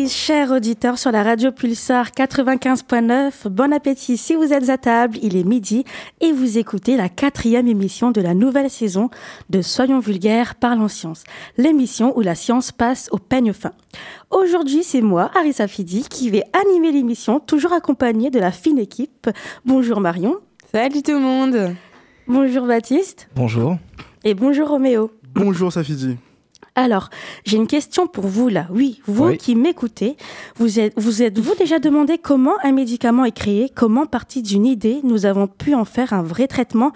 Auditrices, 0.00 0.16
chers 0.16 0.50
auditeurs, 0.50 0.98
sur 0.98 1.12
la 1.12 1.22
radio 1.22 1.52
Pulsar 1.52 2.10
95.9. 2.10 3.48
Bon 3.48 3.72
appétit 3.72 4.16
si 4.16 4.34
vous 4.34 4.52
êtes 4.52 4.68
à 4.68 4.78
table, 4.78 5.18
il 5.20 5.36
est 5.36 5.44
midi 5.44 5.84
et 6.20 6.32
vous 6.32 6.58
écoutez 6.58 6.96
la 6.96 7.08
quatrième 7.08 7.66
émission 7.66 8.10
de 8.10 8.20
la 8.20 8.34
nouvelle 8.34 8.70
saison 8.70 9.10
de 9.50 9.60
Soyons 9.62 9.98
vulgaires, 9.98 10.54
parlons 10.54 10.88
science, 10.88 11.24
l'émission 11.58 12.16
où 12.16 12.22
la 12.22 12.34
science 12.34 12.72
passe 12.72 13.08
au 13.12 13.18
peigne 13.18 13.52
fin. 13.52 13.72
Aujourd'hui, 14.30 14.84
c'est 14.84 15.02
moi, 15.02 15.30
Arissa 15.34 15.68
Fidi, 15.68 16.06
qui 16.08 16.30
vais 16.30 16.44
animer 16.52 16.92
l'émission, 16.92 17.40
toujours 17.40 17.72
accompagnée 17.72 18.30
de 18.30 18.38
la 18.38 18.52
fine 18.52 18.78
équipe. 18.78 19.28
Bonjour 19.66 20.00
Marion. 20.00 20.36
Salut 20.72 21.02
tout 21.02 21.12
le 21.12 21.20
monde. 21.20 21.74
Bonjour 22.26 22.66
Baptiste. 22.66 23.28
Bonjour. 23.34 23.76
Et 24.24 24.34
bonjour 24.34 24.68
Roméo. 24.68 25.10
Bonjour 25.34 25.72
Safidi. 25.72 26.16
Alors, 26.80 27.10
j'ai 27.44 27.58
une 27.58 27.66
question 27.66 28.06
pour 28.06 28.26
vous 28.26 28.48
là. 28.48 28.66
Oui, 28.70 29.02
vous 29.06 29.36
qui 29.36 29.54
m'écoutez, 29.54 30.16
vous 30.56 30.80
êtes, 30.80 30.94
vous 30.96 31.22
êtes-vous 31.22 31.54
déjà 31.54 31.78
demandé 31.78 32.16
comment 32.16 32.54
un 32.64 32.72
médicament 32.72 33.26
est 33.26 33.36
créé, 33.36 33.68
comment, 33.68 34.06
parti 34.06 34.40
d'une 34.40 34.64
idée, 34.64 35.00
nous 35.04 35.26
avons 35.26 35.46
pu 35.46 35.74
en 35.74 35.84
faire 35.84 36.14
un 36.14 36.22
vrai 36.22 36.46
traitement 36.46 36.92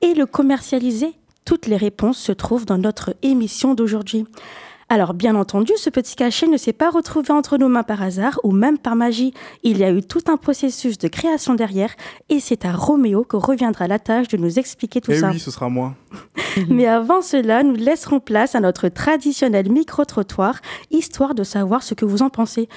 et 0.00 0.14
le 0.14 0.24
commercialiser? 0.24 1.12
Toutes 1.44 1.66
les 1.66 1.76
réponses 1.76 2.16
se 2.16 2.32
trouvent 2.32 2.64
dans 2.64 2.78
notre 2.78 3.14
émission 3.22 3.74
d'aujourd'hui. 3.74 4.24
Alors 4.88 5.14
bien 5.14 5.34
entendu, 5.34 5.72
ce 5.76 5.90
petit 5.90 6.14
cachet 6.14 6.46
ne 6.46 6.56
s'est 6.56 6.72
pas 6.72 6.90
retrouvé 6.90 7.32
entre 7.32 7.58
nos 7.58 7.68
mains 7.68 7.82
par 7.82 8.02
hasard 8.02 8.38
ou 8.44 8.52
même 8.52 8.78
par 8.78 8.94
magie. 8.94 9.34
Il 9.64 9.78
y 9.78 9.84
a 9.84 9.90
eu 9.90 10.00
tout 10.00 10.22
un 10.28 10.36
processus 10.36 10.96
de 10.96 11.08
création 11.08 11.54
derrière 11.54 11.94
et 12.28 12.38
c'est 12.38 12.64
à 12.64 12.72
Roméo 12.72 13.24
que 13.24 13.36
reviendra 13.36 13.88
la 13.88 13.98
tâche 13.98 14.28
de 14.28 14.36
nous 14.36 14.60
expliquer 14.60 15.00
tout 15.00 15.10
eh 15.10 15.18
ça. 15.18 15.30
oui, 15.30 15.40
ce 15.40 15.50
sera 15.50 15.68
moi. 15.68 15.94
Mais 16.68 16.86
avant 16.86 17.20
cela, 17.20 17.64
nous 17.64 17.74
laisserons 17.74 18.20
place 18.20 18.54
à 18.54 18.60
notre 18.60 18.88
traditionnel 18.88 19.70
micro-trottoir, 19.72 20.60
histoire 20.92 21.34
de 21.34 21.42
savoir 21.42 21.82
ce 21.82 21.94
que 21.94 22.04
vous 22.04 22.22
en 22.22 22.30
pensez. 22.30 22.68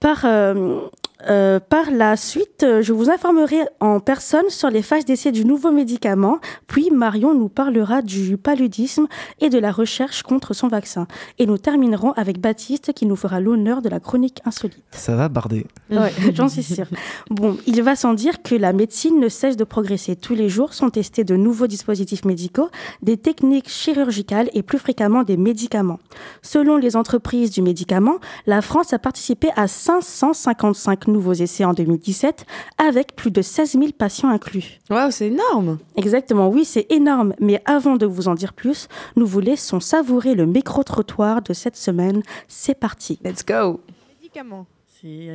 Par, 0.00 0.24
euh, 0.24 0.80
euh, 1.26 1.58
par 1.58 1.90
la 1.90 2.16
suite, 2.16 2.62
euh, 2.62 2.80
je 2.80 2.92
vous 2.92 3.10
informerai 3.10 3.62
en 3.80 3.98
personne 3.98 4.48
sur 4.50 4.70
les 4.70 4.82
phases 4.82 5.04
d'essai 5.04 5.32
du 5.32 5.44
nouveau 5.44 5.72
médicament, 5.72 6.38
puis 6.68 6.90
Marion 6.92 7.34
nous 7.34 7.48
parlera 7.48 8.02
du 8.02 8.36
paludisme 8.36 9.08
et 9.40 9.50
de 9.50 9.58
la 9.58 9.72
recherche 9.72 10.22
contre 10.22 10.54
son 10.54 10.68
vaccin. 10.68 11.08
Et 11.38 11.46
nous 11.46 11.58
terminerons 11.58 12.12
avec 12.12 12.40
Baptiste 12.40 12.92
qui 12.92 13.04
nous 13.04 13.16
fera 13.16 13.40
l'honneur 13.40 13.82
de 13.82 13.88
la 13.88 13.98
chronique 13.98 14.40
insolite. 14.44 14.84
Ça 14.92 15.16
va 15.16 15.28
barder. 15.28 15.66
Ouais, 15.90 16.12
j'en 16.34 16.48
suis 16.48 16.62
sûre. 16.62 16.86
Bon, 17.30 17.56
il 17.66 17.82
va 17.82 17.96
sans 17.96 18.14
dire 18.14 18.40
que 18.42 18.54
la 18.54 18.72
médecine 18.72 19.18
ne 19.18 19.28
cesse 19.28 19.56
de 19.56 19.64
progresser. 19.64 20.14
Tous 20.14 20.34
les 20.34 20.48
jours 20.48 20.72
sont 20.72 20.90
testés 20.90 21.24
de 21.24 21.34
nouveaux 21.34 21.66
dispositifs 21.66 22.24
médicaux, 22.24 22.68
des 23.02 23.16
techniques 23.16 23.68
chirurgicales 23.68 24.50
et 24.54 24.62
plus 24.62 24.78
fréquemment 24.78 25.24
des 25.24 25.36
médicaments. 25.36 25.98
Selon 26.42 26.76
les 26.76 26.94
entreprises 26.94 27.50
du 27.50 27.60
médicament, 27.60 28.18
la 28.46 28.62
France 28.62 28.92
a 28.92 29.00
participé 29.00 29.48
à 29.56 29.66
555 29.66 31.07
nouveaux 31.08 31.32
essais 31.32 31.64
en 31.64 31.72
2017, 31.72 32.46
avec 32.78 33.16
plus 33.16 33.30
de 33.30 33.42
16 33.42 33.72
000 33.72 33.86
patients 33.96 34.28
inclus. 34.28 34.80
Waouh, 34.90 35.10
c'est 35.10 35.26
énorme 35.28 35.78
Exactement, 35.96 36.48
oui, 36.48 36.64
c'est 36.64 36.86
énorme. 36.90 37.34
Mais 37.40 37.60
avant 37.64 37.96
de 37.96 38.06
vous 38.06 38.28
en 38.28 38.34
dire 38.34 38.52
plus, 38.52 38.88
nous 39.16 39.26
vous 39.26 39.40
laissons 39.40 39.80
savourer 39.80 40.34
le 40.34 40.46
micro-trottoir 40.46 41.42
de 41.42 41.52
cette 41.52 41.76
semaine. 41.76 42.22
C'est 42.46 42.78
parti. 42.78 43.18
Let's 43.24 43.44
go 43.44 43.80
Médicament. 44.20 44.66
C'est 45.00 45.28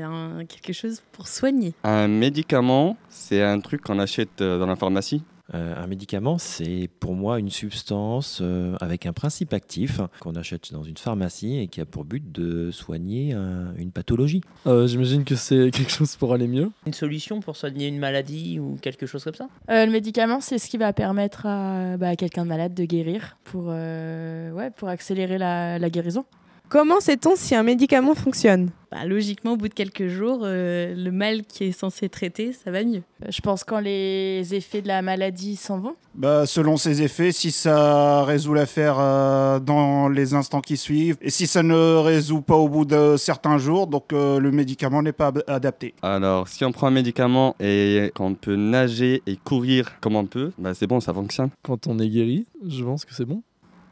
quelque 0.49 0.73
chose 0.73 1.01
pour 1.13 1.27
soigner. 1.27 1.73
Un 1.85 2.09
médicament, 2.09 2.97
c'est 3.09 3.41
un 3.41 3.61
truc 3.61 3.81
qu'on 3.81 3.97
achète 3.97 4.41
euh, 4.41 4.59
dans 4.59 4.65
la 4.65 4.75
pharmacie. 4.75 5.23
Euh, 5.53 5.75
un 5.75 5.87
médicament, 5.87 6.37
c'est 6.37 6.89
pour 6.99 7.15
moi 7.15 7.37
une 7.37 7.49
substance 7.49 8.39
euh, 8.41 8.75
avec 8.79 9.05
un 9.05 9.13
principe 9.13 9.53
actif 9.53 9.99
qu'on 10.21 10.35
achète 10.35 10.71
dans 10.71 10.83
une 10.83 10.97
pharmacie 10.97 11.59
et 11.59 11.67
qui 11.67 11.81
a 11.81 11.85
pour 11.85 12.05
but 12.05 12.31
de 12.31 12.71
soigner 12.71 13.33
une 13.77 13.91
pathologie. 13.91 14.41
Euh, 14.67 14.87
j'imagine 14.87 15.25
que 15.25 15.35
c'est 15.35 15.69
quelque 15.73 15.91
chose 15.91 16.15
pour 16.15 16.33
aller 16.33 16.47
mieux. 16.47 16.71
Une 16.85 16.93
solution 16.93 17.41
pour 17.41 17.57
soigner 17.57 17.87
une 17.87 17.99
maladie 17.99 18.59
ou 18.59 18.77
quelque 18.81 19.05
chose 19.05 19.23
comme 19.23 19.35
ça? 19.35 19.47
Le 19.67 19.91
médicament, 19.91 20.39
c'est 20.39 20.57
ce 20.57 20.69
qui 20.69 20.77
va 20.77 20.93
permettre 20.93 21.45
à, 21.45 21.97
bah, 21.97 22.15
quelqu'un 22.15 22.43
de 22.43 22.49
malade 22.49 22.73
de 22.73 22.85
guérir 22.85 23.37
pour, 23.43 23.65
ouais, 23.65 24.71
pour 24.75 24.87
accélérer 24.87 25.37
la 25.37 25.89
guérison. 25.89 26.25
Comment 26.73 26.99
sait-on 26.99 27.35
si 27.35 27.53
un 27.53 27.61
médicament 27.61 28.15
fonctionne? 28.15 28.71
Bah, 28.91 29.05
Logiquement, 29.05 29.53
au 29.53 29.57
bout 29.57 29.67
de 29.67 29.75
quelques 29.75 30.07
jours, 30.07 30.39
euh, 30.41 30.95
le 30.95 31.11
mal 31.11 31.43
qui 31.43 31.65
est 31.65 31.71
censé 31.71 32.09
traiter, 32.09 32.51
ça 32.51 32.71
va 32.71 32.83
mieux. 32.83 33.03
Euh, 33.21 33.27
je 33.29 33.41
pense 33.41 33.63
quand 33.63 33.79
les 33.79 34.55
effets 34.55 34.81
de 34.81 34.87
la 34.87 35.03
maladie 35.03 35.55
s'en 35.55 35.77
vont. 35.77 35.95
Bah, 36.15 36.47
selon 36.47 36.77
ses 36.77 37.03
effets, 37.03 37.31
si 37.31 37.51
ça 37.51 38.23
résout 38.23 38.55
l'affaire 38.55 38.95
euh, 38.97 39.59
dans 39.59 40.09
les 40.09 40.33
instants 40.33 40.61
qui 40.61 40.75
suivent, 40.75 41.15
et 41.21 41.29
si 41.29 41.45
ça 41.45 41.61
ne 41.61 41.97
résout 41.97 42.41
pas 42.41 42.55
au 42.55 42.67
bout 42.67 42.85
de 42.85 43.17
certains 43.17 43.59
jours, 43.59 43.85
donc 43.85 44.05
le 44.11 44.49
médicament 44.49 45.03
n'est 45.03 45.11
pas 45.11 45.31
adapté. 45.45 45.93
Alors, 46.01 46.47
si 46.47 46.65
on 46.65 46.71
prend 46.71 46.87
un 46.87 46.91
médicament 46.91 47.55
et 47.59 48.11
qu'on 48.15 48.33
peut 48.33 48.55
nager 48.55 49.21
et 49.27 49.35
courir 49.35 49.99
comme 50.01 50.15
on 50.15 50.25
peut, 50.25 50.51
bah, 50.57 50.73
c'est 50.73 50.87
bon, 50.87 50.99
ça 50.99 51.13
fonctionne. 51.13 51.51
Quand 51.61 51.85
on 51.85 51.99
est 51.99 52.09
guéri, 52.09 52.47
je 52.67 52.83
pense 52.83 53.05
que 53.05 53.13
c'est 53.13 53.25
bon. 53.25 53.43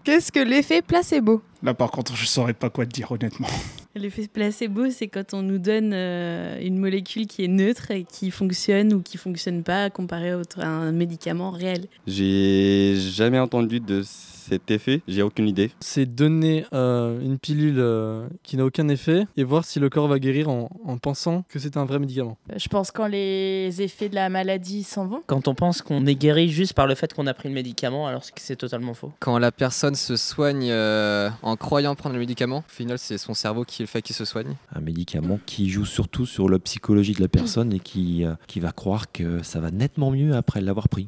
Qu'est-ce 0.04 0.32
que 0.32 0.40
l'effet 0.40 0.82
placebo? 0.82 1.44
Là, 1.62 1.76
par 1.76 1.92
contre, 1.92 2.16
je 2.16 2.26
saurais 2.26 2.54
pas 2.54 2.72
quoi 2.72 2.88
te 2.88 2.92
dire, 2.92 3.12
honnêtement. 3.12 3.48
L'effet 3.94 4.30
placebo, 4.32 4.90
c'est 4.90 5.10
quand 5.10 5.34
on 5.34 5.42
nous 5.42 5.58
donne 5.58 5.92
euh, 5.94 6.58
une 6.62 6.78
molécule 6.78 7.28
qui 7.28 7.44
est 7.44 7.50
neutre 7.50 7.92
et 7.92 8.06
qui 8.06 8.32
fonctionne 8.32 8.94
ou 8.94 9.02
qui 9.02 9.18
fonctionne 9.18 9.64
pas 9.64 9.90
comparé 9.90 10.32
à 10.32 10.68
un 10.68 10.94
médicament 10.94 11.52
réel. 11.52 11.88
J'ai 12.08 12.96
jamais 12.96 13.38
entendu 13.40 13.82
de 13.82 14.02
cet 14.04 14.72
effet, 14.72 15.02
j'ai 15.08 15.22
aucune 15.22 15.48
idée. 15.48 15.72
C'est 15.82 16.06
donner 16.06 16.66
euh, 16.74 17.22
une 17.22 17.38
pilule 17.38 17.80
euh, 17.80 18.28
qui 18.44 18.58
n'a 18.58 18.66
aucun 18.66 18.88
effet 18.88 19.26
et 19.36 19.44
voir 19.44 19.66
si 19.66 19.80
le 19.80 19.90
corps 19.90 20.08
va 20.08 20.20
guérir 20.20 20.50
en, 20.50 20.70
pensant 21.02 21.44
que 21.50 21.60
c'est 21.60 21.78
un 21.78 21.86
vrai 21.86 22.00
médicament. 22.00 22.38
Je 22.56 22.68
pense 22.68 22.92
quand 22.92 23.08
les 23.08 23.82
effets 23.82 24.08
de 24.10 24.16
la 24.16 24.30
maladie 24.30 24.84
s'en 24.84 25.06
vont. 25.06 25.22
Quand 25.28 25.48
on 25.48 25.56
pense 25.56 25.82
qu'on 25.82 26.06
est 26.06 26.16
guéri 26.16 26.50
juste 26.50 26.74
par 26.74 26.88
le 26.88 26.96
fait 26.96 27.14
qu'on 27.14 27.28
a 27.28 27.34
pris 27.34 27.50
le 27.50 27.56
médicament 27.56 28.08
alors 28.08 28.22
que 28.22 28.42
c'est 28.42 28.56
totalement 28.56 28.94
faux. 28.94 29.12
Quand 29.20 29.38
la 29.38 29.52
personne 29.52 29.96
se 29.96 30.16
soigne 30.16 30.72
en 30.72 31.56
croyant 31.58 31.96
prendre 31.96 32.14
le 32.14 32.20
médicament, 32.20 32.60
au 32.60 32.72
final 32.72 32.98
c'est 32.98 33.18
son 33.18 33.34
cerveau 33.34 33.64
qui 33.64 33.81
le 33.82 33.88
fait 33.88 34.02
qui 34.02 34.14
se 34.14 34.26
soigne? 34.26 34.56
Un 34.74 34.82
médicament 34.82 35.40
qui 35.46 35.70
joue 35.70 35.86
surtout 35.86 36.26
sur 36.26 36.50
la 36.50 36.60
psychologie 36.60 37.14
de 37.14 37.22
la 37.22 37.28
personne 37.28 37.74
et 37.74 37.80
qui, 37.80 38.24
euh, 38.24 38.34
qui 38.48 38.60
va 38.60 38.72
croire 38.72 39.12
que 39.12 39.44
ça 39.44 39.60
va 39.60 39.72
nettement 39.72 40.12
mieux 40.12 40.34
après 40.36 40.62
l'avoir 40.62 40.90
pris. 40.90 41.08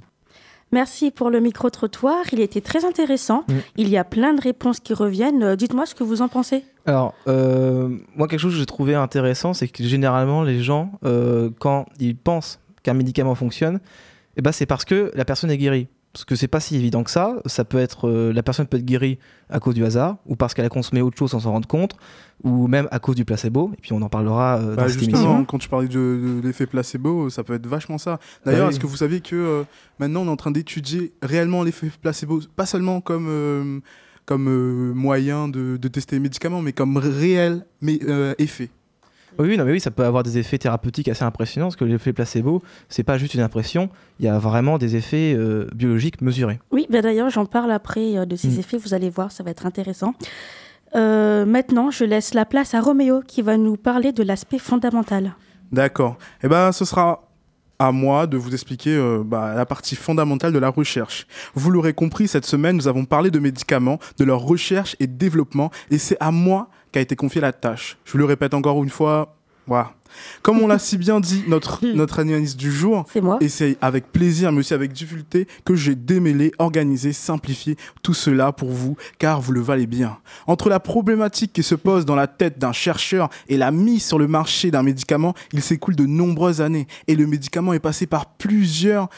Merci 0.72 1.12
pour 1.12 1.30
le 1.30 1.40
micro-trottoir, 1.40 2.26
il 2.32 2.40
était 2.40 2.62
très 2.62 2.84
intéressant. 2.84 3.46
Mm. 3.48 3.54
Il 3.78 3.90
y 3.90 3.98
a 3.98 4.04
plein 4.04 4.34
de 4.34 4.42
réponses 4.42 4.80
qui 4.80 4.94
reviennent. 4.94 5.44
Euh, 5.44 5.56
dites-moi 5.56 5.86
ce 5.86 5.94
que 5.96 6.04
vous 6.04 6.22
en 6.22 6.28
pensez. 6.28 6.66
Alors, 6.86 7.14
euh, 7.28 7.96
moi, 8.16 8.28
quelque 8.28 8.40
chose 8.40 8.54
que 8.54 8.60
j'ai 8.60 8.66
trouvé 8.66 8.96
intéressant, 8.96 9.54
c'est 9.54 9.68
que 9.68 9.84
généralement, 9.84 10.44
les 10.44 10.62
gens, 10.62 10.92
quand 11.60 11.86
ils 12.00 12.18
pensent 12.18 12.60
qu'un 12.82 12.94
médicament 12.94 13.36
fonctionne, 13.36 13.80
eh 14.36 14.42
ben, 14.42 14.52
c'est 14.52 14.66
parce 14.66 14.84
que 14.84 15.12
la 15.14 15.26
personne 15.26 15.52
est 15.52 15.58
guérie 15.58 15.88
parce 16.14 16.26
que 16.26 16.36
c'est 16.36 16.48
pas 16.48 16.60
si 16.60 16.76
évident 16.76 17.04
que 17.04 17.10
ça. 17.10 17.38
Ça 17.48 17.66
peut 17.66 17.80
être 17.80 18.08
euh, 18.08 18.32
la 18.32 18.44
personne 18.44 18.68
peut 18.68 18.78
être 18.78 18.86
guérie 18.86 19.18
à 19.50 19.60
cause 19.60 19.74
du 19.74 19.84
hasard 19.84 20.18
ou 20.28 20.36
parce 20.36 20.54
qu'elle 20.54 20.66
a 20.66 20.70
consommé 20.70 21.02
autre 21.02 21.18
chose 21.18 21.32
sans 21.32 21.40
s'en 21.40 21.52
rendre 21.52 21.68
compte 21.68 21.96
ou 22.44 22.68
même 22.68 22.88
à 22.92 23.00
cause 23.00 23.16
du 23.16 23.26
placebo. 23.26 23.72
Et 23.76 23.82
puis 23.82 23.94
on 23.94 24.02
en 24.04 24.10
parlera 24.10 24.60
euh, 24.60 24.76
dans 24.76 24.84
bah, 24.84 24.90
cette 24.90 25.02
émission. 25.02 25.44
Quand 25.44 25.58
tu 25.58 25.70
parlais 25.70 25.88
de, 25.88 26.40
l'effet 26.44 26.68
placebo, 26.68 27.32
ça 27.32 27.44
peut 27.44 27.56
être 27.56 27.66
vachement 27.66 27.98
ça. 27.98 28.20
D'ailleurs, 28.46 28.68
bah 28.68 28.72
est-ce 28.72 28.80
que 28.80 28.86
vous 28.86 28.98
savez 28.98 29.22
que 29.22 29.36
euh, 29.36 29.64
maintenant 29.98 30.22
on 30.22 30.28
est 30.28 30.30
en 30.30 30.36
train 30.36 30.52
d'étudier 30.52 31.14
réellement 31.24 31.64
l'effet 31.64 31.90
placebo, 32.02 32.42
pas 32.56 32.68
seulement 32.68 33.02
comme 33.02 33.82
comme 34.26 34.94
moyen 34.94 35.50
de, 35.50 35.76
de, 35.76 35.88
tester 35.90 36.16
les 36.16 36.22
médicaments, 36.22 36.62
mais 36.62 36.72
comme 36.72 36.96
réel 36.96 37.66
mais, 37.82 38.00
effet. 38.38 38.70
Oui, 39.40 39.58
non, 39.58 39.66
mais 39.66 39.72
oui, 39.72 39.80
ça 39.80 39.92
peut 39.92 40.04
avoir 40.04 40.24
des 40.24 40.38
effets 40.38 40.58
thérapeutiques 40.58 41.08
assez 41.08 41.24
impressionnants 41.24 41.68
parce 41.68 41.76
que 41.76 41.86
l'effet 41.86 42.14
placebo, 42.14 42.62
c'est 42.90 43.04
pas 43.04 43.18
juste 43.18 43.34
une 43.34 43.42
impression, 43.42 43.90
il 44.20 44.26
y 44.26 44.28
a 44.28 44.38
vraiment 44.38 44.78
des 44.78 44.96
effets 44.96 45.34
euh, 45.36 45.68
biologiques 45.74 46.22
mesurés. 46.22 46.60
Oui, 46.72 46.88
bah 46.90 47.02
d'ailleurs, 47.02 47.30
j'en 47.30 47.46
parle 47.46 47.72
après 47.72 48.18
euh, 48.18 48.26
de 48.26 48.36
ces 48.36 48.50
mm. 48.50 48.60
effets, 48.60 48.78
vous 48.78 48.94
allez 48.94 49.10
voir, 49.10 49.32
ça 49.32 49.44
va 49.44 49.52
être 49.52 49.66
intéressant. 49.66 50.14
Euh, 50.96 51.46
maintenant, 51.46 51.90
je 51.90 52.04
laisse 52.04 52.34
la 52.34 52.46
place 52.46 52.74
à 52.74 52.82
Roméo 52.82 53.22
qui 53.26 53.42
va 53.42 53.58
nous 53.58 53.78
parler 53.78 54.12
de 54.12 54.24
l'aspect 54.24 54.60
fondamental. 54.60 55.36
D'accord. 55.72 56.18
Eh 56.44 56.48
ben, 56.48 56.72
ce 56.72 56.86
sera 56.86 57.30
à 57.80 57.92
moi 57.92 58.28
de 58.28 58.38
vous 58.38 58.54
expliquer 58.54 58.96
bah, 59.26 59.56
la 59.56 59.66
partie 59.66 59.96
fondamentale 59.96 60.54
de 60.54 60.60
la 60.60 60.70
recherche. 60.70 61.26
Vous 61.56 61.72
l'aurez 61.72 61.94
compris, 61.94 62.28
cette 62.28 62.46
semaine, 62.46 62.78
nous 62.78 62.88
avons 62.88 63.06
parlé 63.06 63.32
de 63.32 63.40
médicaments, 63.40 63.98
de 64.18 64.24
leur 64.24 64.42
recherche 64.42 64.96
et 65.00 65.08
développement, 65.08 65.72
et 65.90 65.98
c'est 65.98 66.16
à 66.20 66.30
moi 66.30 66.70
qu'a 66.94 67.02
été 67.02 67.18
confiée 67.18 67.42
la 67.42 67.52
tâche. 67.52 67.98
Je 68.06 68.18
le 68.18 68.24
répète 68.24 68.54
encore 68.54 68.82
une 68.82 68.90
fois, 68.90 69.36
voilà. 69.68 69.94
Comme 70.44 70.60
on 70.60 70.68
l'a 70.68 70.78
si 70.78 70.98
bien 70.98 71.20
dit, 71.20 71.44
notre, 71.48 71.84
notre 71.96 72.20
analyse 72.20 72.56
du 72.56 72.72
jour, 72.72 73.06
et 73.42 73.50
c'est 73.50 73.78
avec 73.82 74.12
plaisir, 74.12 74.52
mais 74.52 74.60
aussi 74.60 74.74
avec 74.74 74.94
difficulté, 74.94 75.48
que 75.66 75.74
j'ai 75.76 75.96
démêlé, 75.96 76.52
organisé, 76.60 77.14
simplifié 77.14 77.78
tout 78.04 78.14
cela 78.14 78.52
pour 78.52 78.70
vous, 78.70 78.96
car 79.18 79.42
vous 79.42 79.52
le 79.52 79.62
valez 79.62 79.88
bien. 79.88 80.18
Entre 80.46 80.70
la 80.70 80.80
problématique 80.80 81.52
qui 81.52 81.64
se 81.64 81.76
pose 81.76 82.06
dans 82.06 82.16
la 82.16 82.28
tête 82.28 82.60
d'un 82.60 82.74
chercheur 82.74 83.30
et 83.48 83.58
la 83.58 83.72
mise 83.72 84.06
sur 84.06 84.20
le 84.20 84.28
marché 84.28 84.70
d'un 84.70 84.84
médicament, 84.84 85.34
il 85.52 85.62
s'écoule 85.62 85.96
de 85.96 86.06
nombreuses 86.06 86.62
années, 86.62 86.88
et 87.08 87.16
le 87.16 87.26
médicament 87.26 87.74
est 87.74 87.80
passé 87.80 88.06
par 88.06 88.28
plusieurs 88.28 89.10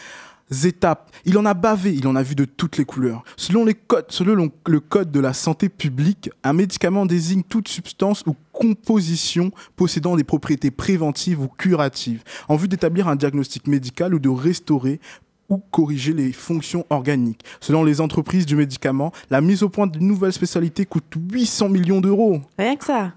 étapes. 0.63 1.11
Il 1.25 1.37
en 1.37 1.45
a 1.45 1.53
bavé, 1.53 1.93
il 1.93 2.07
en 2.07 2.15
a 2.15 2.23
vu 2.23 2.35
de 2.35 2.45
toutes 2.45 2.77
les 2.77 2.85
couleurs. 2.85 3.23
Selon, 3.37 3.65
les 3.65 3.73
codes, 3.73 4.05
selon 4.09 4.51
le 4.67 4.79
code 4.79 5.11
de 5.11 5.19
la 5.19 5.33
santé 5.33 5.69
publique, 5.69 6.29
un 6.43 6.53
médicament 6.53 7.05
désigne 7.05 7.43
toute 7.43 7.67
substance 7.67 8.23
ou 8.25 8.35
composition 8.51 9.51
possédant 9.75 10.15
des 10.15 10.23
propriétés 10.23 10.71
préventives 10.71 11.41
ou 11.41 11.47
curatives, 11.47 12.23
en 12.47 12.55
vue 12.55 12.67
d'établir 12.67 13.07
un 13.07 13.15
diagnostic 13.15 13.67
médical 13.67 14.13
ou 14.13 14.19
de 14.19 14.29
restaurer 14.29 14.99
ou 15.49 15.57
corriger 15.57 16.13
les 16.13 16.31
fonctions 16.31 16.85
organiques. 16.89 17.41
Selon 17.59 17.83
les 17.83 18.01
entreprises 18.01 18.45
du 18.45 18.55
médicament, 18.55 19.11
la 19.29 19.41
mise 19.41 19.63
au 19.63 19.69
point 19.69 19.87
d'une 19.87 20.07
nouvelle 20.07 20.33
spécialité 20.33 20.85
coûte 20.85 21.05
800 21.31 21.69
millions 21.69 22.01
d'euros. 22.01 22.41
Rien 22.57 22.75
que 22.75 22.85
ça. 22.85 23.13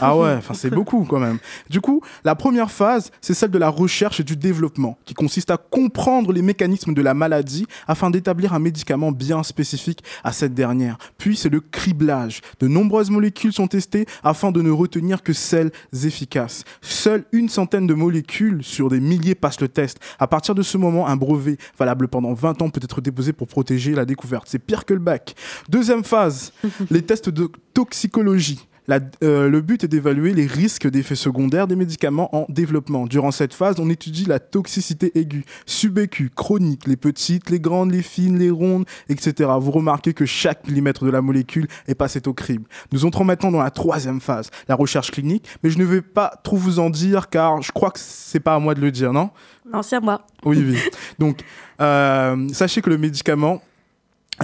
Ah 0.00 0.16
ouais, 0.16 0.34
enfin 0.38 0.54
c'est 0.54 0.70
beaucoup 0.70 1.04
quand 1.04 1.20
même. 1.20 1.38
Du 1.70 1.80
coup, 1.80 2.02
la 2.24 2.34
première 2.34 2.70
phase, 2.70 3.10
c'est 3.20 3.34
celle 3.34 3.50
de 3.50 3.58
la 3.58 3.68
recherche 3.68 4.20
et 4.20 4.24
du 4.24 4.36
développement, 4.36 4.98
qui 5.04 5.14
consiste 5.14 5.50
à 5.50 5.56
comprendre 5.56 6.32
les 6.32 6.42
mécanismes 6.42 6.94
de 6.94 7.02
la 7.02 7.14
maladie 7.14 7.66
afin 7.86 8.10
d'établir 8.10 8.54
un 8.54 8.58
médicament 8.58 9.12
bien 9.12 9.42
spécifique 9.42 10.02
à 10.22 10.32
cette 10.32 10.54
dernière. 10.54 10.98
Puis 11.18 11.36
c'est 11.36 11.48
le 11.48 11.60
criblage. 11.60 12.40
De 12.60 12.68
nombreuses 12.68 13.10
molécules 13.10 13.52
sont 13.52 13.66
testées 13.66 14.06
afin 14.22 14.52
de 14.52 14.62
ne 14.62 14.70
retenir 14.70 15.22
que 15.22 15.32
celles 15.32 15.70
efficaces. 16.04 16.64
Seule 16.82 17.24
une 17.32 17.48
centaine 17.48 17.86
de 17.86 17.94
molécules 17.94 18.62
sur 18.62 18.88
des 18.88 19.00
milliers 19.00 19.34
passent 19.34 19.60
le 19.60 19.68
test. 19.68 19.98
À 20.18 20.26
partir 20.26 20.54
de 20.54 20.62
ce 20.62 20.78
moment, 20.78 21.06
un 21.06 21.16
brevet 21.16 21.56
valable 21.78 22.08
pendant 22.08 22.32
20 22.32 22.62
ans 22.62 22.70
peut 22.70 22.80
être 22.82 23.00
déposé 23.00 23.32
pour 23.32 23.46
protéger 23.46 23.92
la 23.92 24.04
découverte. 24.04 24.44
C'est 24.48 24.58
pire 24.58 24.84
que 24.84 24.94
le 24.94 25.00
bac. 25.00 25.34
Deuxième 25.68 26.04
phase, 26.04 26.52
les 26.90 27.02
tests 27.02 27.30
de 27.30 27.50
toxicologie. 27.72 28.66
Euh, 28.90 29.48
le 29.48 29.60
but 29.62 29.84
est 29.84 29.88
d'évaluer 29.88 30.34
les 30.34 30.46
risques 30.46 30.88
d'effets 30.88 31.14
secondaires 31.14 31.66
des 31.66 31.76
médicaments 31.76 32.34
en 32.36 32.46
développement. 32.48 33.06
Durant 33.06 33.30
cette 33.30 33.54
phase, 33.54 33.76
on 33.78 33.88
étudie 33.88 34.26
la 34.26 34.38
toxicité 34.38 35.18
aiguë, 35.18 35.44
subaiguë, 35.64 36.30
chronique, 36.34 36.86
les 36.86 36.96
petites, 36.96 37.50
les 37.50 37.60
grandes, 37.60 37.92
les 37.92 38.02
fines, 38.02 38.38
les 38.38 38.50
rondes, 38.50 38.84
etc. 39.08 39.50
Vous 39.58 39.70
remarquez 39.70 40.12
que 40.12 40.26
chaque 40.26 40.66
millimètre 40.66 41.04
de 41.04 41.10
la 41.10 41.22
molécule 41.22 41.66
est 41.88 41.94
passé 41.94 42.20
au 42.26 42.34
crible. 42.34 42.64
Nous 42.92 43.04
entrons 43.06 43.24
maintenant 43.24 43.50
dans 43.50 43.62
la 43.62 43.70
troisième 43.70 44.20
phase, 44.20 44.50
la 44.68 44.74
recherche 44.74 45.10
clinique, 45.10 45.46
mais 45.62 45.70
je 45.70 45.78
ne 45.78 45.84
vais 45.84 46.02
pas 46.02 46.38
trop 46.42 46.56
vous 46.56 46.78
en 46.78 46.90
dire 46.90 47.30
car 47.30 47.62
je 47.62 47.72
crois 47.72 47.90
que 47.90 47.98
c'est 48.00 48.40
pas 48.40 48.54
à 48.54 48.58
moi 48.58 48.74
de 48.74 48.80
le 48.80 48.90
dire, 48.90 49.12
non? 49.12 49.30
Non, 49.72 49.82
c'est 49.82 49.96
à 49.96 50.00
moi. 50.00 50.26
Oui, 50.44 50.62
oui. 50.62 50.78
Donc, 51.18 51.40
euh, 51.80 52.48
sachez 52.52 52.82
que 52.82 52.90
le 52.90 52.98
médicament, 52.98 53.62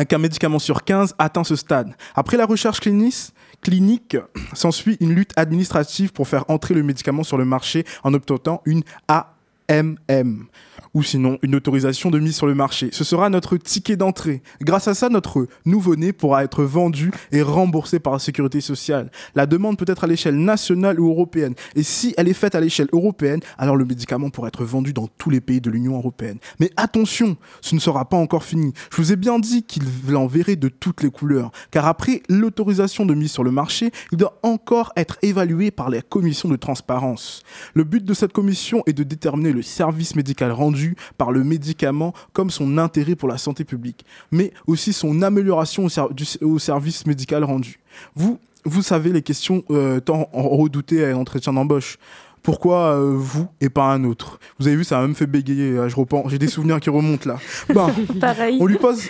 qu'un 0.08 0.19
médicament 0.19 0.58
sur 0.58 0.84
15 0.84 1.14
atteint 1.19 1.44
ce 1.44 1.56
stade. 1.56 1.94
Après 2.14 2.36
la 2.36 2.46
recherche 2.46 2.81
clinique, 2.81 3.32
clinique, 3.62 4.16
s'ensuit 4.52 4.96
une 5.00 5.14
lutte 5.14 5.32
administrative 5.36 6.12
pour 6.12 6.28
faire 6.28 6.44
entrer 6.48 6.74
le 6.74 6.82
médicament 6.82 7.22
sur 7.22 7.38
le 7.38 7.44
marché 7.44 7.84
en 8.04 8.14
obtenant 8.14 8.62
une 8.64 8.82
AMM 9.70 10.49
ou 10.94 11.02
sinon 11.02 11.38
une 11.43 11.55
autorisation 11.55 12.11
de 12.11 12.19
mise 12.19 12.37
sur 12.37 12.46
le 12.46 12.55
marché. 12.55 12.88
Ce 12.93 13.05
sera 13.05 13.31
notre 13.31 13.56
ticket 13.56 13.96
d'entrée. 13.96 14.43
Grâce 14.61 14.88
à 14.88 14.94
ça, 14.94 15.08
notre 15.08 15.46
nouveau-né 15.64 16.12
pourra 16.12 16.44
être 16.44 16.64
vendu 16.64 17.11
et 17.32 17.43
remboursé 17.43 18.00
par 18.00 18.12
la 18.12 18.19
sécurité 18.19 18.61
sociale. 18.61 19.11
La 19.34 19.46
demande 19.46 19.78
peut 19.78 19.84
être 19.88 20.05
à 20.05 20.06
l'échelle 20.06 20.37
nationale 20.37 20.99
ou 21.00 21.08
européenne. 21.08 21.55
Et 21.76 21.82
si 21.82 22.14
elle 22.17 22.28
est 22.28 22.34
faite 22.34 22.55
à 22.55 22.61
l'échelle 22.61 22.88
européenne, 22.93 23.40
alors 23.58 23.76
le 23.76 23.84
médicament 23.84 24.31
pourra 24.31 24.49
être 24.49 24.64
vendu 24.64 24.93
dans 24.93 25.06
tous 25.19 25.31
les 25.31 25.40
pays 25.40 25.61
de 25.61 25.70
l'Union 25.70 25.96
européenne. 25.96 26.38
Mais 26.58 26.70
attention, 26.76 27.37
ce 27.61 27.75
ne 27.75 27.81
sera 27.81 28.08
pas 28.08 28.17
encore 28.17 28.44
fini. 28.44 28.72
Je 28.90 28.96
vous 28.96 29.12
ai 29.12 29.17
bien 29.17 29.38
dit 29.38 29.62
qu'il 29.62 29.84
l'enverrait 30.08 30.56
de 30.56 30.69
toutes 30.69 31.02
les 31.02 31.11
couleurs. 31.11 31.50
Car 31.70 31.87
après 31.87 32.22
l'autorisation 32.28 33.06
de 33.06 33.14
mise 33.14 33.31
sur 33.31 33.44
le 33.44 33.50
marché, 33.50 33.90
il 34.12 34.19
doit 34.19 34.38
encore 34.43 34.93
être 34.96 35.19
évalué 35.22 35.70
par 35.70 35.90
la 35.90 36.02
commission 36.02 36.49
de 36.49 36.56
transparence. 36.56 37.43
Le 37.75 37.84
but 37.84 38.05
de 38.05 38.14
cette 38.14 38.32
commission 38.32 38.82
est 38.87 38.93
de 38.93 39.02
déterminer 39.02 39.52
le 39.52 39.59
service 39.62 40.16
médical 40.16 40.52
rendu 40.52 40.96
par 41.18 41.32
le 41.32 41.44
médicament 41.44 42.12
comme 42.32 42.50
son 42.50 42.78
intérêt 42.78 43.16
pour 43.16 43.28
la 43.28 43.38
santé 43.38 43.64
publique, 43.64 44.04
mais 44.30 44.52
aussi 44.66 44.92
son 44.92 45.22
amélioration 45.22 45.86
au, 46.40 46.58
service 46.58 47.06
médical 47.06 47.44
rendu. 47.44 47.80
Vous, 48.14 48.38
vous 48.64 48.82
savez 48.82 49.12
les 49.12 49.22
questions 49.22 49.64
euh, 49.70 50.00
tant 50.00 50.28
redoutées 50.32 51.04
à 51.04 51.10
l'entretien 51.12 51.52
d'embauche. 51.52 51.98
Pourquoi 52.42 52.94
euh, 52.94 53.14
vous 53.16 53.46
et 53.60 53.69
pas 53.69 53.92
un 53.92 54.04
autre? 54.04 54.38
Vous 54.58 54.66
avez 54.66 54.76
vu, 54.76 54.84
ça 54.84 54.96
m'a 54.96 55.02
même 55.02 55.14
fait 55.14 55.26
bégayer. 55.26 55.72
Euh, 55.72 55.88
je 55.88 55.96
reprends, 55.96 56.28
j'ai 56.28 56.38
des 56.38 56.48
souvenirs 56.48 56.81
qui 56.81 56.90
remontent 56.90 57.28
là. 57.28 57.38
Ben, 57.75 57.90
Pareil. 58.20 58.58
On 58.60 58.66
lui 58.66 58.78
pose 58.78 59.04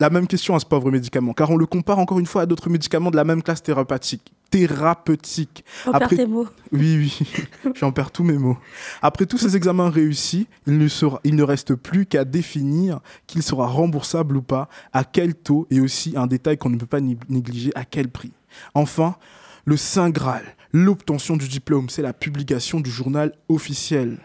la 0.00 0.10
même 0.10 0.26
question 0.26 0.54
à 0.54 0.60
ce 0.60 0.66
pauvre 0.66 0.90
médicament, 0.90 1.32
car 1.32 1.50
on 1.50 1.56
le 1.56 1.66
compare 1.66 1.98
encore 1.98 2.18
une 2.18 2.26
fois 2.26 2.42
à 2.42 2.46
d'autres 2.46 2.70
médicaments 2.70 3.10
de 3.10 3.16
la 3.16 3.24
même 3.24 3.42
classe 3.42 3.62
thérapeutique. 3.62 4.32
Thérapeutique. 4.50 5.64
On 5.86 5.92
Après... 5.92 6.16
tes 6.16 6.26
mots. 6.26 6.46
Oui, 6.72 6.96
oui, 6.96 7.18
j'en 7.74 7.92
perds 7.92 8.10
tous 8.10 8.24
mes 8.24 8.38
mots. 8.38 8.56
Après 9.02 9.26
tous 9.26 9.38
ces 9.38 9.56
examens 9.56 9.90
réussis, 9.90 10.46
il 10.66 10.78
ne, 10.78 10.88
sera... 10.88 11.20
il 11.24 11.36
ne 11.36 11.42
reste 11.42 11.74
plus 11.74 12.06
qu'à 12.06 12.24
définir 12.24 13.00
qu'il 13.26 13.42
sera 13.42 13.66
remboursable 13.66 14.36
ou 14.36 14.42
pas, 14.42 14.68
à 14.92 15.04
quel 15.04 15.34
taux, 15.34 15.66
et 15.70 15.80
aussi 15.80 16.14
un 16.16 16.26
détail 16.26 16.56
qu'on 16.56 16.70
ne 16.70 16.76
peut 16.76 16.86
pas 16.86 17.00
négliger, 17.00 17.72
à 17.74 17.84
quel 17.84 18.08
prix. 18.08 18.32
Enfin, 18.74 19.16
le 19.64 19.76
Saint 19.76 20.10
Graal, 20.10 20.44
l'obtention 20.72 21.36
du 21.36 21.48
diplôme, 21.48 21.88
c'est 21.88 22.02
la 22.02 22.12
publication 22.12 22.80
du 22.80 22.90
journal 22.90 23.32
officiel. 23.48 24.18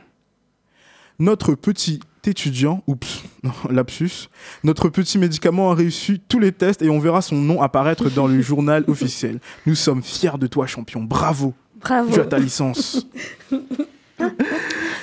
Notre 1.19 1.55
petit 1.55 1.99
étudiant, 2.25 2.83
oups, 2.87 3.23
lapsus, 3.69 4.29
notre 4.63 4.89
petit 4.89 5.17
médicament 5.17 5.71
a 5.71 5.75
réussi 5.75 6.21
tous 6.27 6.39
les 6.39 6.51
tests 6.51 6.81
et 6.81 6.89
on 6.89 6.99
verra 6.99 7.21
son 7.21 7.37
nom 7.37 7.61
apparaître 7.61 8.09
dans 8.09 8.27
le 8.27 8.41
journal 8.41 8.83
officiel. 8.87 9.39
Nous 9.65 9.75
sommes 9.75 10.03
fiers 10.03 10.37
de 10.37 10.47
toi, 10.47 10.67
champion. 10.67 11.03
Bravo. 11.03 11.53
Bravo. 11.75 12.13
Tu 12.13 12.19
as 12.19 12.25
ta 12.25 12.37
licence. 12.37 13.07